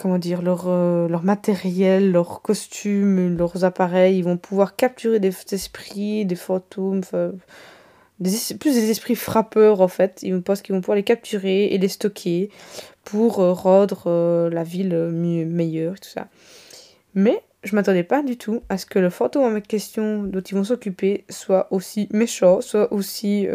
comment 0.01 0.17
dire 0.17 0.41
leur, 0.41 0.65
euh, 0.67 1.07
leur 1.07 1.23
matériel, 1.23 2.11
leurs 2.11 2.41
costumes, 2.41 3.37
leurs 3.37 3.63
appareils, 3.63 4.17
ils 4.17 4.23
vont 4.23 4.37
pouvoir 4.37 4.75
capturer 4.75 5.19
des 5.19 5.33
esprits, 5.51 6.25
des 6.25 6.35
fantômes, 6.35 7.01
plus 8.21 8.73
des 8.75 8.89
esprits 8.91 9.15
frappeurs 9.15 9.81
en 9.81 9.87
fait. 9.87 10.19
Ils 10.23 10.41
pensent 10.41 10.61
qu'ils 10.61 10.75
vont 10.75 10.81
pouvoir 10.81 10.95
les 10.97 11.03
capturer 11.03 11.65
et 11.65 11.77
les 11.77 11.87
stocker 11.87 12.49
pour 13.03 13.35
rendre 13.35 14.49
la 14.49 14.63
ville 14.63 14.93
mieux, 15.11 15.45
meilleure, 15.45 15.99
tout 15.99 16.09
ça. 16.09 16.27
Mais 17.15 17.41
je 17.63 17.75
m'attendais 17.75 18.03
pas 18.03 18.23
du 18.23 18.37
tout 18.37 18.61
à 18.69 18.77
ce 18.77 18.85
que 18.85 18.99
le 18.99 19.09
fantôme 19.09 19.55
en 19.55 19.61
question 19.61 20.23
dont 20.23 20.41
ils 20.41 20.55
vont 20.55 20.63
s'occuper 20.63 21.25
soit 21.29 21.67
aussi 21.71 22.07
méchant, 22.11 22.61
soit 22.61 22.91
aussi. 22.93 23.47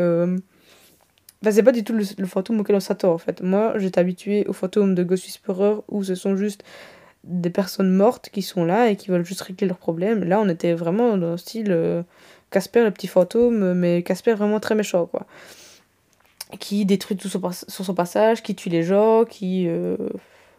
Enfin, 1.42 1.52
c'est 1.52 1.62
pas 1.62 1.72
du 1.72 1.84
tout 1.84 1.92
le, 1.92 2.26
fantôme 2.26 2.60
auquel 2.60 2.76
on 2.76 2.80
s'attend 2.80 3.12
en 3.12 3.18
fait. 3.18 3.42
Moi, 3.42 3.74
j'étais 3.78 4.00
habituée 4.00 4.46
aux 4.48 4.52
fantômes 4.52 4.94
de 4.94 5.02
Ghost 5.02 5.26
Whisperer 5.26 5.76
où 5.88 6.02
ce 6.02 6.14
sont 6.14 6.36
juste 6.36 6.64
des 7.24 7.50
personnes 7.50 7.90
mortes 7.90 8.30
qui 8.30 8.42
sont 8.42 8.64
là 8.64 8.88
et 8.88 8.96
qui 8.96 9.08
veulent 9.08 9.24
juste 9.24 9.42
régler 9.42 9.66
leurs 9.66 9.78
problèmes. 9.78 10.24
Là, 10.24 10.40
on 10.40 10.48
était 10.48 10.72
vraiment 10.72 11.16
dans 11.16 11.32
le 11.32 11.36
style 11.36 11.70
euh, 11.70 12.02
Casper, 12.50 12.84
le 12.84 12.90
petit 12.90 13.08
fantôme, 13.08 13.74
mais 13.74 14.02
Casper 14.02 14.34
vraiment 14.34 14.60
très 14.60 14.74
méchant 14.74 15.06
quoi. 15.06 15.26
Qui 16.60 16.86
détruit 16.86 17.16
tout 17.16 17.28
sur 17.28 17.84
son 17.84 17.94
passage, 17.94 18.42
qui 18.42 18.54
tue 18.54 18.68
les 18.68 18.84
gens, 18.84 19.24
qui. 19.24 19.66
Euh, 19.68 19.96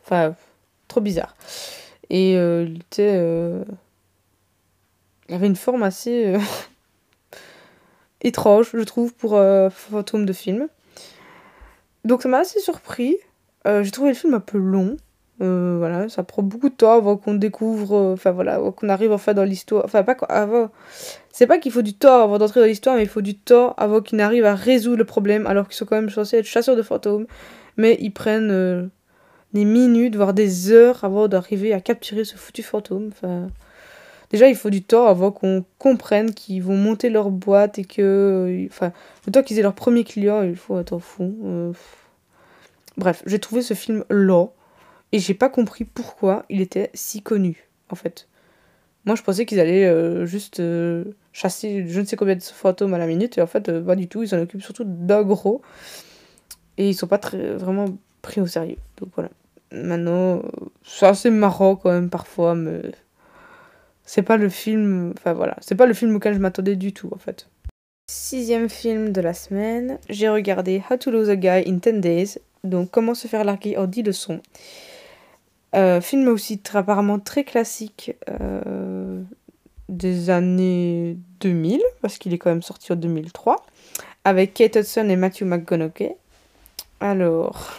enfin, 0.04 0.36
trop 0.88 1.02
bizarre. 1.02 1.36
Et 2.10 2.38
euh, 2.38 2.66
il 2.68 2.82
était. 2.82 3.16
Il 5.30 5.36
avait 5.36 5.48
une 5.48 5.56
forme 5.56 5.84
assez. 5.84 6.36
Euh, 8.24 8.28
étrange, 8.28 8.72
je 8.74 8.84
trouve, 8.84 9.14
pour 9.14 9.38
un 9.38 9.70
fantôme 9.70 10.26
de 10.26 10.34
film. 10.34 10.68
Donc 12.06 12.22
ça 12.22 12.30
m'a 12.30 12.40
assez 12.40 12.60
surpris. 12.60 13.18
J'ai 13.66 13.92
trouvé 13.92 14.10
le 14.10 14.16
film 14.16 14.34
un 14.34 14.40
peu 14.40 14.58
long. 14.58 14.96
voilà, 15.40 16.08
ça 16.08 16.24
prend 16.24 16.42
beaucoup 16.42 16.70
de 16.70 16.76
temps 16.76 16.94
avant 16.94 17.18
qu'on 17.18 17.34
découvre, 17.34 18.14
enfin 18.14 18.32
voilà, 18.32 18.62
qu'on 18.78 18.88
arrive 18.88 19.12
enfin 19.12 19.34
dans 19.34 19.44
l'histoire. 19.44 19.84
Enfin, 19.84 20.04
pas 20.04 20.16
avant. 20.30 20.70
C'est 21.34 21.48
pas 21.48 21.58
qu'il 21.58 21.74
faut 21.74 21.82
du 21.82 21.94
temps 21.94 22.24
avant 22.24 22.38
d'entrer 22.38 22.62
dans 22.62 22.66
l'histoire, 22.66 22.96
mais 22.96 23.04
il 23.04 23.10
faut 23.10 23.22
du 23.22 23.36
temps 23.38 23.74
avant 23.78 24.00
qu'ils 24.00 24.18
n'arrivent 24.18 24.46
à 24.46 24.56
résoudre 24.56 24.98
le 24.98 25.06
problème, 25.06 25.46
alors 25.48 25.68
qu'ils 25.68 25.76
sont 25.76 25.86
quand 25.86 25.98
même 25.98 26.10
censés 26.10 26.38
être 26.38 26.46
chasseurs 26.46 26.78
de 26.78 26.82
fantômes. 26.82 27.28
Mais 27.76 27.98
ils 28.00 28.12
prennent 28.12 28.90
des 29.54 29.66
minutes, 29.66 30.16
voire 30.16 30.34
des 30.34 30.72
heures 30.72 31.04
avant 31.04 31.28
d'arriver 31.28 31.74
à 31.74 31.82
capturer 31.82 32.24
ce 32.24 32.36
foutu 32.36 32.64
fantôme. 32.64 33.10
Enfin, 33.12 33.48
déjà, 34.32 34.48
il 34.48 34.56
faut 34.56 34.70
du 34.70 34.84
temps 34.84 35.08
avant 35.08 35.32
qu'on 35.32 35.66
comprenne 35.78 36.34
qu'ils 36.34 36.64
vont 36.64 36.78
monter 36.78 37.10
leur 37.10 37.30
boîte 37.30 37.80
et 37.80 37.86
que. 37.86 38.66
Enfin, 38.70 38.92
le 39.26 39.32
temps 39.32 39.44
qu'ils 39.44 39.60
aient 39.60 39.64
leur 39.64 39.76
premier 39.76 40.04
client, 40.04 40.44
il 40.44 40.56
faut 40.56 40.80
être 40.80 41.00
fou. 41.00 41.36
Euh, 41.44 41.74
bref, 42.98 43.24
j'ai 43.26 43.40
trouvé 43.40 43.62
ce 43.62 43.74
film 43.74 44.04
lent 44.10 44.54
et 45.12 45.20
j'ai 45.20 45.34
pas 45.34 45.50
compris 45.50 45.86
pourquoi 45.86 46.46
il 46.50 46.62
était 46.62 46.90
si 46.94 47.22
connu, 47.22 47.70
en 47.90 47.96
fait. 47.96 48.28
Moi, 49.06 49.16
je 49.16 49.24
pensais 49.24 49.46
qu'ils 49.46 49.60
allaient 49.62 49.86
euh, 49.86 50.26
juste 50.26 50.60
euh, 50.60 51.06
chasser 51.32 51.86
je 51.88 52.02
ne 52.02 52.06
sais 52.06 52.18
combien 52.18 52.36
de 52.36 52.44
fantômes 52.44 52.94
à 52.94 52.98
la 52.98 53.08
minute, 53.08 53.38
et 53.38 53.42
en 53.42 53.48
fait, 53.48 53.72
pas 53.82 53.96
du 53.96 54.08
tout. 54.08 54.24
Ils 54.24 54.30
s'en 54.30 54.40
occupent 54.40 54.64
surtout 54.64 54.84
d'un 54.86 55.24
gros. 55.24 55.62
Et 56.78 56.90
ils 56.90 56.94
sont 56.94 57.08
pas 57.08 57.18
très, 57.18 57.56
vraiment 57.56 57.86
pris 58.22 58.42
au 58.42 58.48
sérieux. 58.48 58.78
Donc 58.98 59.10
voilà. 59.16 59.30
Maintenant, 59.72 60.42
c'est 60.84 61.08
assez 61.08 61.30
marrant 61.30 61.76
quand 61.76 61.92
même 61.92 62.10
parfois, 62.10 62.56
mais 62.56 62.82
c'est 64.08 64.24
pas 64.24 64.38
le 64.38 64.50
film. 64.50 65.14
Enfin 65.16 65.34
voilà, 65.34 65.56
c'est 65.62 65.76
pas 65.76 65.86
le 65.86 65.94
film 65.94 66.16
auquel 66.16 66.34
je 66.34 66.40
m'attendais 66.40 66.76
du 66.76 66.94
tout 66.94 67.10
en 67.14 67.20
fait. 67.20 67.48
Sixième 68.10 68.70
film 68.70 69.12
de 69.12 69.22
la 69.22 69.34
semaine, 69.34 70.00
j'ai 70.10 70.30
regardé 70.30 70.82
How 70.90 70.96
to 70.96 71.12
Lose 71.12 71.30
a 71.30 71.36
Guy 71.36 71.70
in 71.70 71.74
10 71.74 72.00
Days, 72.00 72.40
donc 72.64 72.90
Comment 72.90 73.14
se 73.14 73.28
faire 73.28 73.44
larguer 73.44 73.78
en 73.78 73.86
10 73.86 74.04
leçons. 74.04 74.42
Euh, 75.76 76.00
film 76.00 76.30
aussi 76.30 76.62
apparemment 76.74 77.20
très 77.20 77.44
classique 77.44 78.16
euh, 78.30 79.22
des 79.90 80.30
années 80.30 81.18
2000, 81.42 81.82
parce 82.02 82.18
qu'il 82.18 82.34
est 82.34 82.38
quand 82.38 82.50
même 82.50 82.62
sorti 82.62 82.94
en 82.94 82.96
2003, 82.96 83.66
avec 84.24 84.54
Kate 84.54 84.78
Hudson 84.78 85.10
et 85.10 85.18
Matthew 85.18 85.42
McConaughey. 85.42 86.16
Alors, 87.02 87.78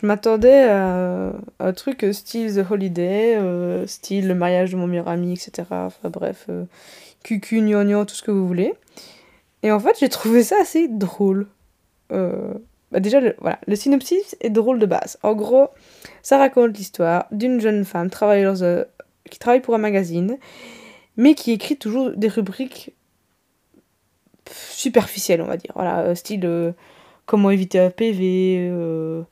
je 0.00 0.04
m'attendais 0.04 0.64
à 0.64 1.32
un 1.58 1.72
truc 1.72 2.04
style 2.12 2.54
The 2.54 2.70
Holiday, 2.70 3.36
euh, 3.36 3.86
style 3.86 4.28
le 4.28 4.34
mariage 4.34 4.72
de 4.72 4.76
mon 4.76 4.86
meilleur 4.86 5.08
ami, 5.08 5.32
etc. 5.32 5.68
Enfin 5.70 6.10
bref, 6.10 6.46
euh, 6.50 6.64
cucu, 7.22 7.62
gnognon, 7.62 8.04
tout 8.04 8.14
ce 8.14 8.22
que 8.22 8.30
vous 8.30 8.46
voulez. 8.46 8.74
Et 9.62 9.72
en 9.72 9.80
fait, 9.80 9.96
j'ai 9.98 10.10
trouvé 10.10 10.42
ça 10.42 10.56
assez 10.60 10.88
drôle. 10.88 11.46
Euh, 12.12 12.52
bah 12.92 13.00
déjà, 13.00 13.20
le, 13.20 13.36
voilà, 13.40 13.58
le 13.66 13.74
synopsis 13.74 14.36
est 14.42 14.50
drôle 14.50 14.78
de 14.78 14.86
base. 14.86 15.18
En 15.22 15.34
gros, 15.34 15.68
ça 16.22 16.36
raconte 16.36 16.76
l'histoire 16.76 17.26
d'une 17.30 17.58
jeune 17.58 17.86
femme 17.86 18.10
qui 18.10 19.38
travaille 19.38 19.62
pour 19.62 19.74
un 19.74 19.78
magazine, 19.78 20.36
mais 21.16 21.34
qui 21.34 21.52
écrit 21.52 21.78
toujours 21.78 22.10
des 22.10 22.28
rubriques 22.28 22.92
superficielles, 24.70 25.40
on 25.40 25.46
va 25.46 25.56
dire. 25.56 25.72
Voilà, 25.74 26.14
style 26.14 26.74
comment 27.24 27.50
éviter 27.50 27.78
un 27.80 27.90
PV, 27.90 28.68
euh, 28.70 29.22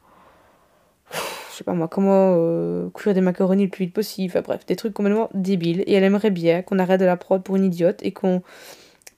je 1.50 1.59
sais 1.59 1.64
pas 1.64 1.73
moi, 1.73 1.88
comment 1.88 2.35
euh, 2.37 2.88
cuire 2.90 3.14
des 3.14 3.21
macaronis 3.21 3.64
le 3.64 3.71
plus 3.71 3.87
vite 3.87 3.94
possible, 3.94 4.33
enfin 4.33 4.42
bref, 4.42 4.66
des 4.66 4.76
trucs 4.76 4.94
complètement 4.94 5.30
débiles. 5.35 5.85
Et 5.87 5.92
elle 5.94 6.04
aimerait 6.04 6.30
bien 6.30 6.62
qu'on 6.62 6.78
arrête 6.78 7.00
de 7.00 7.04
la 7.04 7.16
prod 7.16 7.42
pour 7.42 7.56
une 7.56 7.64
idiote 7.64 8.00
et 8.02 8.12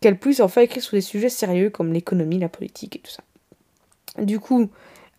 qu'elle 0.01 0.19
puisse 0.19 0.41
enfin 0.41 0.61
écrire 0.61 0.83
sur 0.83 0.95
des 0.95 1.01
sujets 1.01 1.29
sérieux 1.29 1.71
comme 1.71 1.93
l'économie, 1.93 2.39
la 2.39 2.49
politique 2.49 2.97
et 2.97 2.99
tout 2.99 3.11
ça. 3.11 3.23
Du 4.23 4.41
coup, 4.41 4.71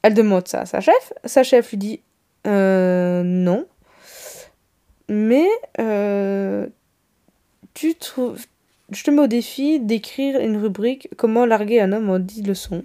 elle 0.02 0.14
demande 0.14 0.48
ça 0.48 0.62
à 0.62 0.66
sa 0.66 0.80
chef. 0.80 1.14
Sa 1.26 1.44
chef 1.44 1.72
lui 1.72 1.78
dit 1.78 2.02
euh, 2.46 3.24
non. 3.24 3.66
Mais 5.10 5.48
euh, 5.80 6.68
tu 7.74 7.96
trouves, 7.96 8.46
je 8.92 9.04
te 9.04 9.12
mets 9.12 9.22
au 9.22 9.28
défi 9.28 9.80
d'écrire 9.80 10.40
une 10.40 10.58
rubrique 10.58 11.10
Comment 11.18 11.46
larguer 11.46 11.80
un 11.80 11.94
homme 11.94 12.10
en 12.10 12.20
10 12.20 12.44
leçons. 12.44 12.84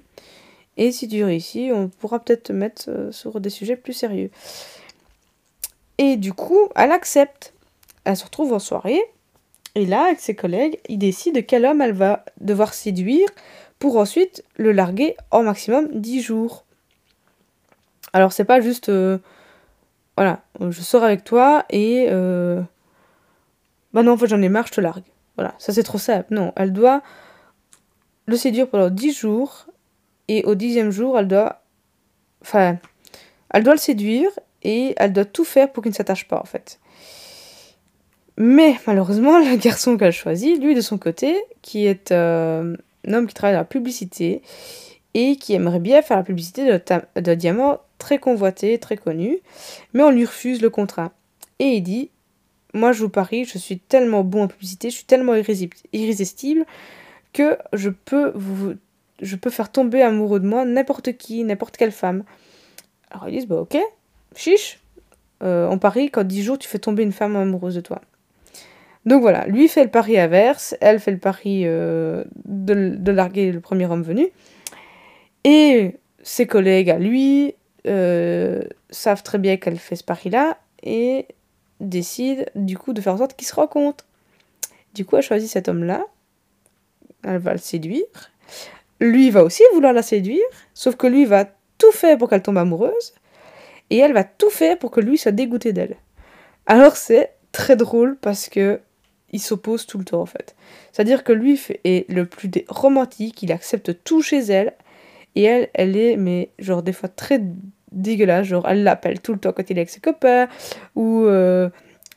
Et 0.77 0.93
si 0.93 1.09
tu 1.09 1.23
réussis, 1.25 1.71
on 1.73 1.89
pourra 1.89 2.21
peut-être 2.21 2.45
te 2.45 2.53
mettre 2.53 2.85
euh, 2.89 3.13
sur 3.13 3.41
des 3.41 3.51
sujets 3.51 3.77
plus 3.77 3.93
sérieux. 3.93 4.31
Et 5.99 6.17
du 6.17 6.33
coup, 6.33 6.69
elle 6.75 6.93
accepte. 6.93 7.53
Elle 8.05 8.17
se 8.17 8.25
retrouve 8.25 8.53
en 8.53 8.59
soirée 8.59 9.01
Et 9.75 9.87
là, 9.87 10.07
avec 10.07 10.21
ses 10.21 10.35
collègues, 10.35 10.81
il 10.89 10.99
décide 10.99 11.47
quel 11.47 11.65
homme 11.65 11.81
elle 11.81 11.93
va 11.93 12.25
devoir 12.41 12.75
séduire 12.75 13.29
pour 13.79 13.97
ensuite 13.97 14.45
le 14.57 14.73
larguer 14.73 15.17
en 15.31 15.43
maximum 15.43 15.89
10 15.93 16.23
jours. 16.23 16.65
Alors 18.13 18.33
c'est 18.33 18.45
pas 18.45 18.61
juste 18.61 18.91
euh, 18.91 19.19
voilà, 20.17 20.43
je 20.61 20.83
sors 20.83 21.03
avec 21.03 21.25
toi 21.25 21.65
et 21.71 22.07
euh, 22.11 22.61
bah 23.93 24.03
non 24.03 24.13
en 24.13 24.17
fait 24.17 24.27
j'en 24.27 24.43
ai 24.43 24.49
marre, 24.49 24.67
je 24.67 24.73
te 24.73 24.81
largue. 24.81 25.05
Voilà, 25.37 25.55
ça 25.59 25.73
c'est 25.73 25.83
trop 25.83 25.99
simple. 25.99 26.33
Non, 26.33 26.53
elle 26.57 26.73
doit 26.73 27.03
le 28.27 28.37
séduire 28.37 28.69
pendant 28.69 28.91
10 28.91 29.13
jours 29.15 29.67
et 30.29 30.45
au 30.45 30.55
dixième 30.55 30.91
jour 30.91 31.19
elle 31.19 31.29
doit 31.29 31.63
enfin 32.43 32.79
elle 33.53 33.65
doit 33.65 33.75
le 33.75 33.79
séduire 33.79 34.31
et 34.63 34.95
elle 34.97 35.13
doit 35.13 35.25
tout 35.25 35.45
faire 35.45 35.71
pour 35.73 35.83
qu'il 35.83 35.91
ne 35.91 35.97
s'attache 35.97 36.27
pas 36.29 36.41
en 36.41 36.45
fait. 36.45 36.79
Mais 38.39 38.77
malheureusement, 38.87 39.39
le 39.39 39.57
garçon 39.57 39.97
qu'elle 39.97 40.13
choisit, 40.13 40.61
lui 40.63 40.75
de 40.75 40.81
son 40.81 40.99
côté, 40.99 41.37
qui 41.61 41.87
est 41.87 42.13
euh, 42.13 42.77
un 43.07 43.13
homme 43.13 43.27
qui 43.27 43.35
travaille 43.35 43.55
dans 43.55 43.61
la 43.61 43.65
publicité 43.65 44.43
et 45.15 45.37
qui 45.37 45.53
aimerait 45.53 45.81
bien 45.81 46.01
faire 46.01 46.17
la 46.17 46.23
publicité 46.23 46.65
de, 46.65 47.35
diamants 47.35 47.79
très 47.99 48.19
convoité, 48.19 48.79
très 48.79 48.97
connu, 48.97 49.39
mais 49.93 50.03
on 50.03 50.11
lui 50.11 50.25
refuse 50.25 50.63
le 50.63 50.71
contrat. 50.71 51.13
Et 51.59 51.77
il 51.77 51.83
dit 51.83 52.11
Moi, 52.73 52.93
je 52.93 53.03
vous 53.03 53.11
parie, 53.11 53.45
je 53.45 53.59
suis 53.59 53.79
tellement 53.79 54.25
bon 54.25 54.45
en 54.45 54.49
publicité, 54.49 54.89
je 54.91 54.97
suis 54.97 55.05
tellement 55.05 55.35
irrésistible 55.93 56.65
que 57.33 57.59
je 57.73 57.91
peux, 57.91 58.33
vous, 58.35 58.75
je 59.23 59.37
peux 59.37 59.51
faire 59.51 59.73
tomber 59.73 60.03
amoureux 60.03 60.41
de 60.41 60.47
moi 60.47 60.65
n'importe 60.65 61.17
qui, 61.17 61.43
n'importe 61.45 61.77
quelle 61.77 61.93
femme. 61.93 62.25
Alors 63.11 63.29
ils 63.29 63.39
disent 63.39 63.47
Bah, 63.47 63.61
ok, 63.61 63.79
chiche, 64.37 64.81
euh, 65.43 65.67
on 65.71 65.79
parie 65.79 66.11
qu'en 66.11 66.25
10 66.25 66.43
jours, 66.43 66.59
tu 66.59 66.69
fais 66.69 66.79
tomber 66.79 67.03
une 67.03 67.13
femme 67.13 67.37
amoureuse 67.37 67.75
de 67.75 67.81
toi. 67.81 68.01
Donc 69.05 69.23
voilà, 69.23 69.47
lui 69.47 69.69
fait 69.69 69.83
le 69.83 69.91
pari 69.91 70.19
inverse, 70.19 70.77
elle 70.81 71.01
fait 71.01 71.11
le 71.11 71.19
pari 71.19 71.63
euh, 71.65 72.23
de, 72.45 72.95
de, 72.97 73.13
larguer 73.13 73.51
le 73.51 73.61
premier 73.61 73.87
homme 73.87 74.03
venu. 74.03 74.29
Et 75.43 75.97
ses 76.23 76.47
collègues 76.47 76.91
à 76.91 76.99
lui 76.99 77.55
euh, 77.89 78.63
savent 78.91 79.25
très 79.25 79.39
bien 79.39 79.57
qu'elle 79.57 79.79
fait 79.79 79.97
ce 79.97 80.05
pari-là 80.05 80.57
et 80.85 81.27
décident 81.81 82.45
du 82.55 82.79
coup 82.79 82.93
de 82.93 83.01
faire 83.01 83.15
en 83.15 83.19
sorte 83.19 83.35
qu'ils 83.35 83.49
se 83.49 83.57
rencontrent. 83.57 84.07
Du 84.95 85.05
coup, 85.05 85.17
elle 85.17 85.23
choisit 85.23 85.51
cet 85.51 85.69
homme-là, 85.69 86.05
elle 87.25 87.39
va 87.39 87.53
le 87.53 87.59
séduire. 87.59 88.05
Lui 89.03 89.31
va 89.31 89.43
aussi 89.43 89.63
vouloir 89.75 89.93
la 89.93 90.03
séduire, 90.03 90.45
sauf 90.75 90.97
que 90.97 91.07
lui 91.07 91.25
va 91.25 91.47
tout 91.77 91.93
faire 91.93 92.17
pour 92.17 92.31
qu'elle 92.31 92.43
tombe 92.43 92.59
amoureuse 92.59 93.15
et 93.91 93.99
elle 93.99 94.13
va 94.13 94.25
tout 94.25 94.49
faire 94.49 94.79
pour 94.79 94.91
que 94.91 95.01
lui 95.01 95.19
soit 95.19 95.33
dégoûté 95.33 95.73
d'elle. 95.73 95.97
Alors 96.67 96.97
c'est 96.97 97.33
très 97.51 97.77
drôle 97.77 98.17
parce 98.21 98.49
que 98.49 98.81
il 99.33 99.41
s'oppose 99.41 99.87
tout 99.87 99.99
le 99.99 100.05
temps 100.05 100.21
en 100.21 100.27
fait. 100.27 100.55
C'est-à-dire 100.93 101.25
que 101.25 101.33
lui 101.33 101.61
est 101.85 102.09
le 102.09 102.27
plus 102.27 102.51
romantique, 102.69 103.43
il 103.43 103.51
accepte 103.51 104.05
tout 104.05 104.23
chez 104.23 104.39
elle, 104.39 104.75
et 105.35 105.43
elle, 105.43 105.69
elle 105.75 105.97
est, 105.97 106.17
mais 106.17 106.51
genre 106.59 106.83
des 106.83 106.93
fois 106.93 107.09
très 107.09 107.41
dégueulasse, 107.91 108.47
genre 108.47 108.69
elle 108.69 108.85
l'appelle 108.85 109.21
tout 109.21 109.33
le 109.33 109.39
temps 109.39 109.53
quand 109.53 109.69
il 109.69 109.77
est 109.79 109.81
avec 109.81 109.91
ses 109.91 110.01
copains, 110.01 110.49
ou 110.95 111.25
euh, 111.25 111.71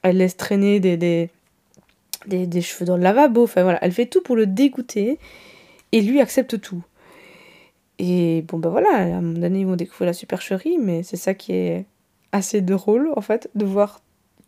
elle 0.03 0.17
laisse 0.17 0.37
traîner 0.37 0.79
des, 0.79 0.97
des, 0.97 1.29
des, 2.27 2.61
cheveux 2.61 2.85
dans 2.85 2.97
le 2.97 3.03
lavabo, 3.03 3.43
enfin 3.43 3.63
voilà, 3.63 3.79
elle 3.81 3.91
fait 3.91 4.05
tout 4.05 4.21
pour 4.21 4.35
le 4.35 4.45
dégoûter, 4.45 5.17
et 5.91 6.01
lui 6.01 6.21
accepte 6.21 6.59
tout. 6.59 6.83
Et 7.99 8.43
bon 8.47 8.57
ben 8.59 8.69
voilà, 8.69 8.89
à 8.89 9.01
un 9.03 9.21
moment 9.21 9.39
donné 9.39 9.59
ils 9.61 9.67
vont 9.67 9.75
découvrir 9.75 10.07
la 10.07 10.13
supercherie, 10.13 10.77
mais 10.77 11.03
c'est 11.03 11.17
ça 11.17 11.33
qui 11.33 11.53
est 11.53 11.85
assez 12.31 12.61
drôle 12.61 13.11
en 13.15 13.21
fait, 13.21 13.49
de 13.55 13.65
voir 13.65 14.01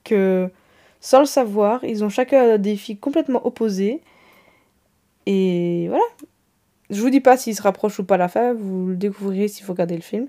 que 0.03 0.49
sans 0.99 1.19
le 1.19 1.25
savoir, 1.25 1.83
ils 1.83 2.03
ont 2.03 2.09
chacun 2.09 2.57
des 2.57 2.75
filles 2.75 2.97
complètement 2.97 3.45
opposées. 3.45 4.01
Et 5.25 5.85
voilà. 5.89 6.03
Je 6.89 7.01
vous 7.01 7.09
dis 7.09 7.19
pas 7.19 7.35
s'ils 7.37 7.55
se 7.55 7.61
rapprochent 7.61 7.99
ou 7.99 8.05
pas 8.05 8.15
à 8.15 8.17
la 8.17 8.27
fin, 8.29 8.53
vous 8.53 8.87
le 8.87 8.95
découvrirez 8.95 9.47
s'il 9.47 9.65
faut 9.65 9.73
regarder 9.73 9.95
le 9.95 10.01
film. 10.01 10.27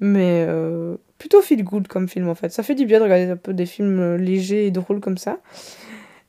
Mais 0.00 0.44
euh, 0.48 0.96
plutôt 1.18 1.42
feel 1.42 1.62
good 1.62 1.86
comme 1.86 2.08
film 2.08 2.28
en 2.28 2.34
fait. 2.34 2.50
Ça 2.50 2.62
fait 2.62 2.74
du 2.74 2.86
bien 2.86 2.98
de 2.98 3.04
regarder 3.04 3.30
un 3.30 3.36
peu 3.36 3.52
des 3.52 3.66
films 3.66 4.00
euh, 4.00 4.16
légers 4.16 4.66
et 4.66 4.70
drôles 4.70 5.00
comme 5.00 5.18
ça. 5.18 5.38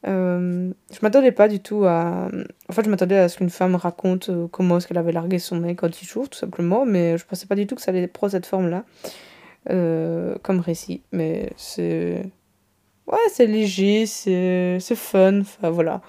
Euh, 0.05 0.71
je 0.91 0.99
m'attendais 1.01 1.31
pas 1.31 1.47
du 1.47 1.59
tout 1.59 1.85
à. 1.85 2.27
En 2.69 2.73
fait, 2.73 2.83
je 2.83 2.89
m'attendais 2.89 3.17
à 3.17 3.29
ce 3.29 3.37
qu'une 3.37 3.49
femme 3.49 3.75
raconte 3.75 4.29
comment 4.51 4.77
est-ce 4.77 4.87
qu'elle 4.87 4.97
avait 4.97 5.11
largué 5.11 5.39
son 5.39 5.57
mec 5.57 5.83
en 5.83 5.87
10 5.89 6.05
jours, 6.05 6.29
tout 6.29 6.37
simplement. 6.37 6.85
Mais 6.85 7.17
je 7.17 7.25
pensais 7.25 7.45
pas 7.45 7.55
du 7.55 7.67
tout 7.67 7.75
que 7.75 7.81
ça 7.81 7.91
allait 7.91 8.07
prendre 8.07 8.31
cette 8.31 8.45
forme-là 8.45 8.83
comme 9.65 10.59
récit. 10.59 11.01
Mais 11.11 11.51
c'est 11.55 12.23
Ouais, 13.07 13.17
c'est 13.29 13.47
léger, 13.47 14.05
c'est 14.05 14.95
fun, 14.95 15.41
enfin 15.41 15.69
voilà. 15.69 16.01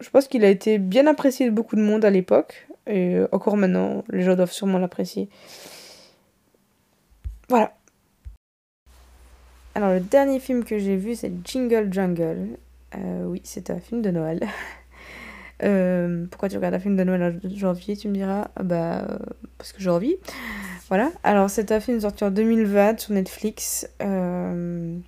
Je 0.00 0.08
pense 0.10 0.26
qu'il 0.26 0.44
a 0.44 0.48
été 0.48 0.78
bien 0.78 1.06
apprécié 1.06 1.46
de 1.46 1.50
beaucoup 1.54 1.76
de 1.76 1.82
monde 1.82 2.04
à 2.04 2.10
l'époque, 2.10 2.66
et 2.86 3.20
encore 3.30 3.56
maintenant, 3.56 4.02
les 4.10 4.22
gens 4.22 4.34
doivent 4.34 4.52
sûrement 4.52 4.78
l'apprécier. 4.78 5.28
Voilà. 7.48 7.74
Alors, 9.74 9.90
le 9.90 10.00
dernier 10.00 10.40
film 10.40 10.64
que 10.64 10.78
j'ai 10.78 10.96
vu, 10.96 11.14
c'est 11.14 11.32
Jingle 11.44 11.92
Jungle. 11.92 12.58
Euh, 12.96 13.24
oui, 13.26 13.40
c'est 13.44 13.70
un 13.70 13.80
film 13.80 14.02
de 14.02 14.10
Noël. 14.10 14.40
Euh, 15.64 16.26
pourquoi 16.28 16.48
tu 16.48 16.56
regardes 16.56 16.74
un 16.74 16.80
film 16.80 16.96
de 16.96 17.04
Noël 17.04 17.22
en 17.22 17.48
janvier, 17.56 17.96
tu 17.96 18.08
me 18.08 18.14
diras? 18.14 18.48
Ah 18.56 18.64
Bah, 18.64 19.06
parce 19.58 19.72
que 19.72 19.80
j'ai 19.80 19.90
envie. 19.90 20.16
Voilà. 20.88 21.12
Alors, 21.22 21.50
c'est 21.50 21.70
un 21.70 21.78
film 21.78 22.00
sorti 22.00 22.24
en 22.24 22.32
2020 22.32 22.98
sur 22.98 23.12
Netflix. 23.12 23.88
Euh, 24.02 24.98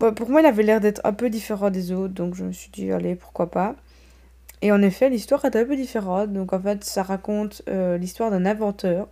bah, 0.00 0.12
pour 0.12 0.30
moi, 0.30 0.40
il 0.40 0.46
avait 0.46 0.62
l'air 0.62 0.80
d'être 0.80 1.02
un 1.04 1.12
peu 1.12 1.28
différent 1.28 1.68
des 1.68 1.92
autres, 1.92 2.14
donc 2.14 2.34
je 2.34 2.44
me 2.44 2.52
suis 2.52 2.70
dit, 2.70 2.90
allez, 2.90 3.16
pourquoi 3.16 3.50
pas. 3.50 3.76
Et 4.62 4.70
en 4.70 4.80
effet, 4.80 5.10
l'histoire 5.10 5.44
est 5.44 5.56
un 5.56 5.64
peu 5.64 5.76
différente. 5.76 6.32
Donc 6.32 6.52
en 6.52 6.60
fait, 6.60 6.84
ça 6.84 7.02
raconte 7.02 7.62
euh, 7.68 7.98
l'histoire 7.98 8.30
d'un 8.30 8.46
inventeur 8.46 9.08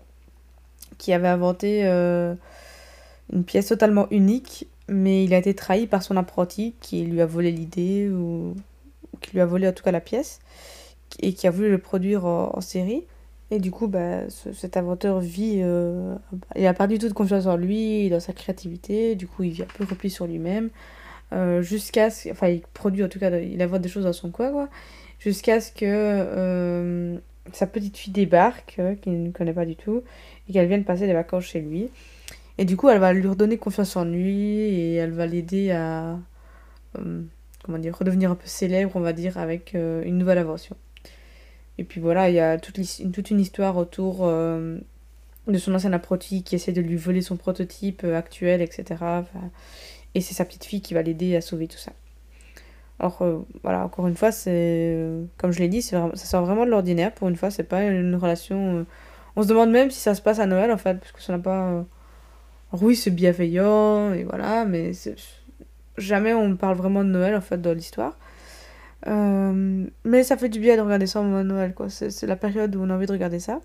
qui 0.97 1.13
avait 1.13 1.29
inventé 1.29 1.87
euh, 1.87 2.35
une 3.33 3.45
pièce 3.45 3.67
totalement 3.67 4.07
unique, 4.11 4.69
mais 4.91 5.25
il 5.25 5.33
a 5.33 5.39
été 5.39 5.55
trahi 5.55 5.87
par 5.87 6.03
son 6.03 6.17
apprenti 6.17 6.75
qui 6.81 7.03
lui 7.05 7.21
a 7.23 7.27
volé 7.27 7.51
l'idée, 7.51 8.11
ou, 8.11 8.55
qui 9.21 9.33
lui 9.33 9.41
a 9.41 9.47
volé 9.47 9.67
en 9.69 9.73
tout 9.73 9.85
cas 9.85 9.93
la 9.93 10.01
pièce, 10.01 10.41
et 11.21 11.33
qui 11.33 11.47
a 11.47 11.51
voulu 11.51 11.71
le 11.71 11.79
produire 11.79 12.27
en 12.27 12.61
série. 12.61 13.05
Et 13.51 13.59
du 13.59 13.71
coup, 13.71 13.89
bah, 13.89 14.29
cet 14.29 14.77
inventeur 14.77 15.21
vit. 15.21 15.61
Euh, 15.63 16.15
il 16.55 16.67
a 16.67 16.75
perdu 16.75 16.99
toute 16.99 17.15
confiance 17.15 17.47
en 17.47 17.57
lui, 17.57 18.09
dans 18.09 18.21
sa 18.21 18.33
créativité. 18.33 19.17
Du 19.17 19.27
coup, 19.27 19.43
il 19.43 19.51
vit 19.51 19.63
un 19.63 19.67
peu 19.77 19.85
repli 19.85 20.09
sur 20.09 20.27
lui-même. 20.27 20.71
Euh, 21.33 21.63
jusqu'à 21.63 22.11
ce. 22.11 22.31
Enfin, 22.31 22.49
il 22.49 22.61
produit 22.75 23.05
en 23.05 23.09
tout 23.09 23.19
cas, 23.19 23.31
il 23.39 23.61
invente 23.61 23.83
des 23.83 23.89
choses 23.89 24.05
dans 24.05 24.13
son 24.13 24.31
coin, 24.31 24.51
quoi. 24.53 24.69
Jusqu'à 25.19 25.61
ce 25.61 25.73
que 25.73 25.85
euh, 25.85 27.19
sa 27.53 27.67
petite 27.67 27.97
fille 27.97 28.13
débarque, 28.13 28.81
qu'il 29.03 29.23
ne 29.25 29.31
connaît 29.33 29.53
pas 29.53 29.67
du 29.67 29.77
tout, 29.77 30.03
et 30.49 30.53
qu'elle 30.53 30.69
vienne 30.69 30.85
passer 30.85 31.07
des 31.07 31.13
vacances 31.13 31.45
chez 31.45 31.61
lui. 31.61 31.91
Et 32.61 32.65
du 32.65 32.77
coup, 32.77 32.89
elle 32.89 33.01
va 33.01 33.13
lui 33.13 33.27
redonner 33.27 33.59
confiance 33.59 33.97
en 33.97 34.05
lui, 34.05 34.61
et 34.61 34.95
elle 34.95 35.13
va 35.13 35.27
l'aider 35.27 35.73
à. 35.73 36.17
comment 36.95 37.79
dire 37.79 37.97
Redevenir 37.97 38.31
un 38.31 38.37
peu 38.37 38.47
célèbre, 38.47 38.93
on 38.95 39.01
va 39.01 39.13
dire, 39.13 39.39
avec 39.39 39.75
une 39.75 40.19
nouvelle 40.19 40.39
invention. 40.39 40.77
Et 41.81 41.85
puis 41.85 41.99
voilà, 41.99 42.29
il 42.29 42.35
y 42.35 42.41
a 42.41 42.59
toute, 42.59 42.79
toute 43.11 43.31
une 43.31 43.41
histoire 43.41 43.79
autour 43.79 44.19
euh, 44.21 44.77
de 45.47 45.57
son 45.57 45.75
ancien 45.75 45.95
apprenti 45.95 46.43
qui 46.43 46.55
essaie 46.55 46.73
de 46.73 46.83
lui 46.83 46.97
voler 46.97 47.23
son 47.23 47.39
prototype 47.39 48.03
euh, 48.05 48.19
actuel, 48.19 48.61
etc. 48.61 49.03
et 50.15 50.21
c'est 50.21 50.35
sa 50.35 50.45
petite 50.45 50.67
fille 50.67 50.83
qui 50.83 50.93
va 50.93 51.01
l'aider 51.01 51.37
à 51.37 51.41
sauver 51.41 51.69
tout 51.69 51.79
ça. 51.79 51.93
Alors 52.99 53.23
euh, 53.23 53.39
voilà, 53.63 53.83
encore 53.83 54.07
une 54.09 54.15
fois, 54.15 54.31
c'est 54.31 54.95
comme 55.39 55.53
je 55.53 55.61
l'ai 55.61 55.69
dit, 55.69 55.81
ça 55.81 56.15
sort 56.17 56.45
vraiment 56.45 56.67
de 56.67 56.71
l'ordinaire. 56.71 57.15
Pour 57.15 57.31
une 57.31 57.37
fois, 57.37 57.51
c'est 57.51 57.65
pas 57.65 57.83
une 57.85 58.15
relation. 58.15 58.85
on 59.37 59.43
se 59.43 59.49
demande 59.49 59.71
même 59.71 59.91
si 59.91 60.01
ça 60.01 60.15
se 60.15 60.21
passe 60.21 60.39
à 60.39 60.45
Noël 60.45 60.71
en 60.71 60.77
fait, 60.77 60.99
parce 60.99 61.13
que 61.13 61.23
ça 61.23 61.33
n'a 61.33 61.39
pas. 61.39 61.87
Oui, 62.81 62.97
c'est 62.97 63.11
bienveillant 63.11 64.13
et 64.13 64.25
voilà, 64.25 64.65
mais 64.65 64.93
jamais 65.99 66.35
on 66.35 66.57
parle 66.57 66.77
vraiment 66.77 67.05
de 67.05 67.11
Noël 67.11 67.35
en 67.35 67.41
fait 67.41 67.61
dans 67.61 67.75
l'histoire. 67.75 68.17
Euh, 69.07 69.87
mais 70.05 70.23
ça 70.23 70.37
fait 70.37 70.49
du 70.49 70.61
bien 70.61 70.77
de 70.77 70.83
regarder 70.83 71.07
ça 71.07 71.21
au 71.21 71.25
moment 71.25 71.43
de 71.43 71.49
Noël, 71.49 71.75
quoi. 71.75 71.89
C'est 71.89 72.27
la 72.27 72.37
période 72.37 72.75
où 72.77 72.83
on 72.83 72.91
a 72.91 72.95
envie 72.95 73.07
de 73.07 73.13
regarder 73.13 73.41
ça. 73.41 73.61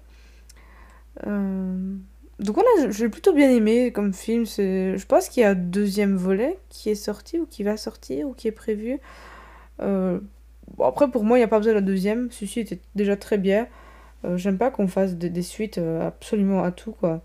Euh, 1.27 1.95
donc 2.39 2.55
voilà, 2.55 2.91
j'ai 2.91 3.09
plutôt 3.09 3.33
bien 3.33 3.49
aimé 3.49 3.91
comme 3.91 4.13
film. 4.13 4.45
Je 4.45 5.05
pense 5.05 5.29
qu'il 5.29 5.41
y 5.41 5.45
a 5.45 5.51
un 5.51 5.55
deuxième 5.55 6.15
volet 6.15 6.57
qui 6.69 6.89
est 6.89 6.95
sorti 6.95 7.39
ou 7.39 7.45
qui 7.45 7.63
va 7.63 7.77
sortir 7.77 8.27
ou 8.27 8.33
qui 8.33 8.47
est 8.47 8.51
prévu. 8.51 8.99
Euh, 9.81 10.19
après, 10.81 11.09
pour 11.09 11.23
moi, 11.23 11.37
il 11.37 11.41
n'y 11.41 11.45
a 11.45 11.49
pas 11.49 11.59
besoin 11.59 11.73
de 11.73 11.79
la 11.79 11.85
deuxième. 11.85 12.31
Celui-ci 12.31 12.61
était 12.61 12.79
déjà 12.95 13.15
très 13.17 13.37
bien. 13.37 13.67
J'aime 14.37 14.57
pas 14.57 14.71
qu'on 14.71 14.87
fasse 14.87 15.15
des, 15.15 15.29
des 15.29 15.43
suites 15.43 15.77
absolument 15.77 16.63
à 16.63 16.71
tout, 16.71 16.93
quoi. 16.93 17.21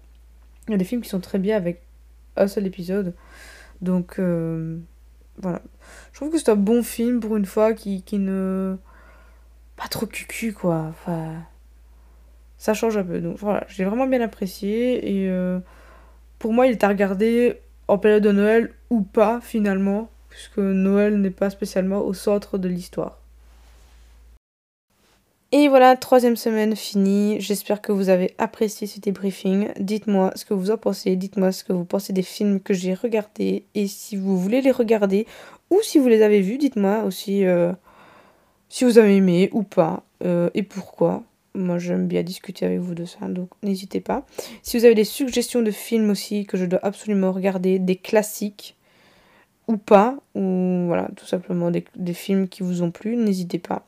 Il 0.71 0.73
y 0.73 0.75
a 0.75 0.79
des 0.79 0.85
films 0.85 1.03
qui 1.03 1.09
sont 1.09 1.21
très 1.21 1.39
bien 1.39 1.57
avec 1.57 1.83
un 2.37 2.47
seul 2.47 2.67
épisode. 2.67 3.15
Donc, 3.83 4.19
voilà. 5.39 5.63
Je 6.13 6.17
trouve 6.19 6.31
que 6.31 6.39
c'est 6.39 6.51
un 6.51 6.57
bon 6.57 6.83
film 6.83 7.21
pour 7.21 7.37
une 7.37 7.47
fois 7.47 7.73
qui, 7.73 8.03
qui 8.03 8.19
ne. 8.19 8.77
Pas 9.77 9.89
trop 9.89 10.07
cucu, 10.07 10.53
quoi. 10.53 10.93
Ça 12.59 12.75
change 12.75 12.97
un 12.99 13.05
peu. 13.05 13.21
Donc 13.21 13.39
voilà, 13.39 13.65
j'ai 13.69 13.85
vraiment 13.85 14.07
bien 14.07 14.21
apprécié. 14.21 15.23
Et 15.23 15.31
euh, 15.31 15.59
pour 16.39 16.53
moi, 16.53 16.67
il 16.67 16.73
est 16.73 16.85
à 16.85 16.89
regarder 16.89 17.61
en 17.89 17.97
période 17.99 18.23
de 18.23 18.33
Noël 18.33 18.75
ou 18.91 19.01
pas, 19.03 19.41
finalement. 19.41 20.11
puisque 20.31 20.59
Noël 20.59 21.21
n'est 21.21 21.31
pas 21.31 21.51
spécialement 21.51 22.01
au 22.03 22.15
centre 22.15 22.57
de 22.57 22.69
l'histoire. 22.69 23.20
Et 25.53 25.67
voilà, 25.67 25.97
troisième 25.97 26.37
semaine 26.37 26.77
finie. 26.77 27.41
J'espère 27.41 27.83
que 27.83 27.91
vous 27.91 28.09
avez 28.09 28.35
apprécié 28.39 28.87
ce 28.87 29.01
débriefing. 29.01 29.71
Dites-moi 29.81 30.31
ce 30.37 30.45
que 30.45 30.55
vous 30.55 30.71
en 30.71 30.77
pensez. 30.77 31.17
Dites-moi 31.17 31.51
ce 31.51 31.65
que 31.65 31.73
vous 31.73 31.85
pensez 31.85 32.13
des 32.13 32.23
films 32.23 32.61
que 32.61 32.73
j'ai 32.73 32.95
regardés. 32.95 33.65
Et 33.75 33.89
si 33.89 34.15
vous 34.15 34.39
voulez 34.39 34.61
les 34.61 34.71
regarder 34.71 35.27
ou 35.71 35.81
si 35.83 35.99
vous 35.99 36.07
les 36.07 36.23
avez 36.23 36.41
vus, 36.41 36.57
dites-moi 36.57 37.03
aussi 37.03 37.45
euh, 37.45 37.73
si 38.69 38.85
vous 38.85 38.99
avez 38.99 39.17
aimé 39.17 39.51
ou 39.53 39.65
pas 39.65 40.05
euh, 40.25 40.51
et 40.55 40.63
pourquoi. 40.63 41.25
Moi, 41.57 41.79
j'aime 41.79 42.07
bien 42.07 42.23
discuter 42.23 42.65
avec 42.65 42.79
vous 42.79 42.95
de 42.95 43.05
ça, 43.05 43.27
donc 43.27 43.49
n'hésitez 43.65 44.01
pas. 44.01 44.25
Si 44.63 44.79
vous 44.79 44.85
avez 44.85 44.95
des 44.95 45.05
suggestions 45.05 45.63
de 45.63 45.73
films 45.73 46.11
aussi 46.11 46.47
que 46.47 46.57
je 46.57 46.65
dois 46.65 46.79
absolument 46.85 47.33
regarder, 47.33 47.81
des 47.81 47.97
classiques 47.97 48.77
ou 49.67 49.77
pas, 49.77 50.17
ou 50.37 50.85
voilà, 50.87 51.09
tout 51.17 51.27
simplement 51.27 51.73
des, 51.73 51.85
des 51.97 52.15
films 52.15 52.47
qui 52.47 52.63
vous 52.63 52.83
ont 52.83 52.93
plu, 52.93 53.17
n'hésitez 53.17 53.59
pas. 53.59 53.85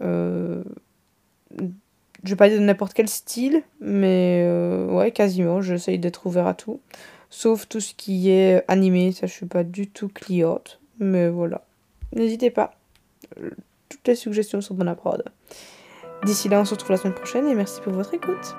Euh, 0.00 0.62
je 2.24 2.30
vais 2.30 2.36
pas 2.36 2.48
dire 2.48 2.58
de 2.58 2.64
n'importe 2.64 2.94
quel 2.94 3.08
style, 3.08 3.62
mais 3.80 4.42
euh, 4.44 4.86
ouais, 4.86 5.12
quasiment. 5.12 5.60
J'essaye 5.60 5.98
d'être 5.98 6.26
ouvert 6.26 6.46
à 6.46 6.54
tout. 6.54 6.80
Sauf 7.30 7.68
tout 7.68 7.80
ce 7.80 7.94
qui 7.94 8.30
est 8.30 8.64
animé, 8.68 9.12
ça 9.12 9.26
je 9.26 9.32
suis 9.32 9.46
pas 9.46 9.64
du 9.64 9.88
tout 9.88 10.08
cliente. 10.08 10.80
Mais 10.98 11.28
voilà. 11.28 11.64
N'hésitez 12.12 12.50
pas. 12.50 12.72
Toutes 13.88 14.06
les 14.06 14.14
suggestions 14.14 14.60
sont 14.60 14.74
bonnes 14.74 14.88
à 14.88 14.94
prendre. 14.94 15.24
D'ici 16.24 16.48
là, 16.48 16.60
on 16.60 16.64
se 16.64 16.74
retrouve 16.74 16.90
la 16.90 16.96
semaine 16.96 17.14
prochaine 17.14 17.46
et 17.46 17.54
merci 17.54 17.80
pour 17.80 17.92
votre 17.92 18.14
écoute. 18.14 18.56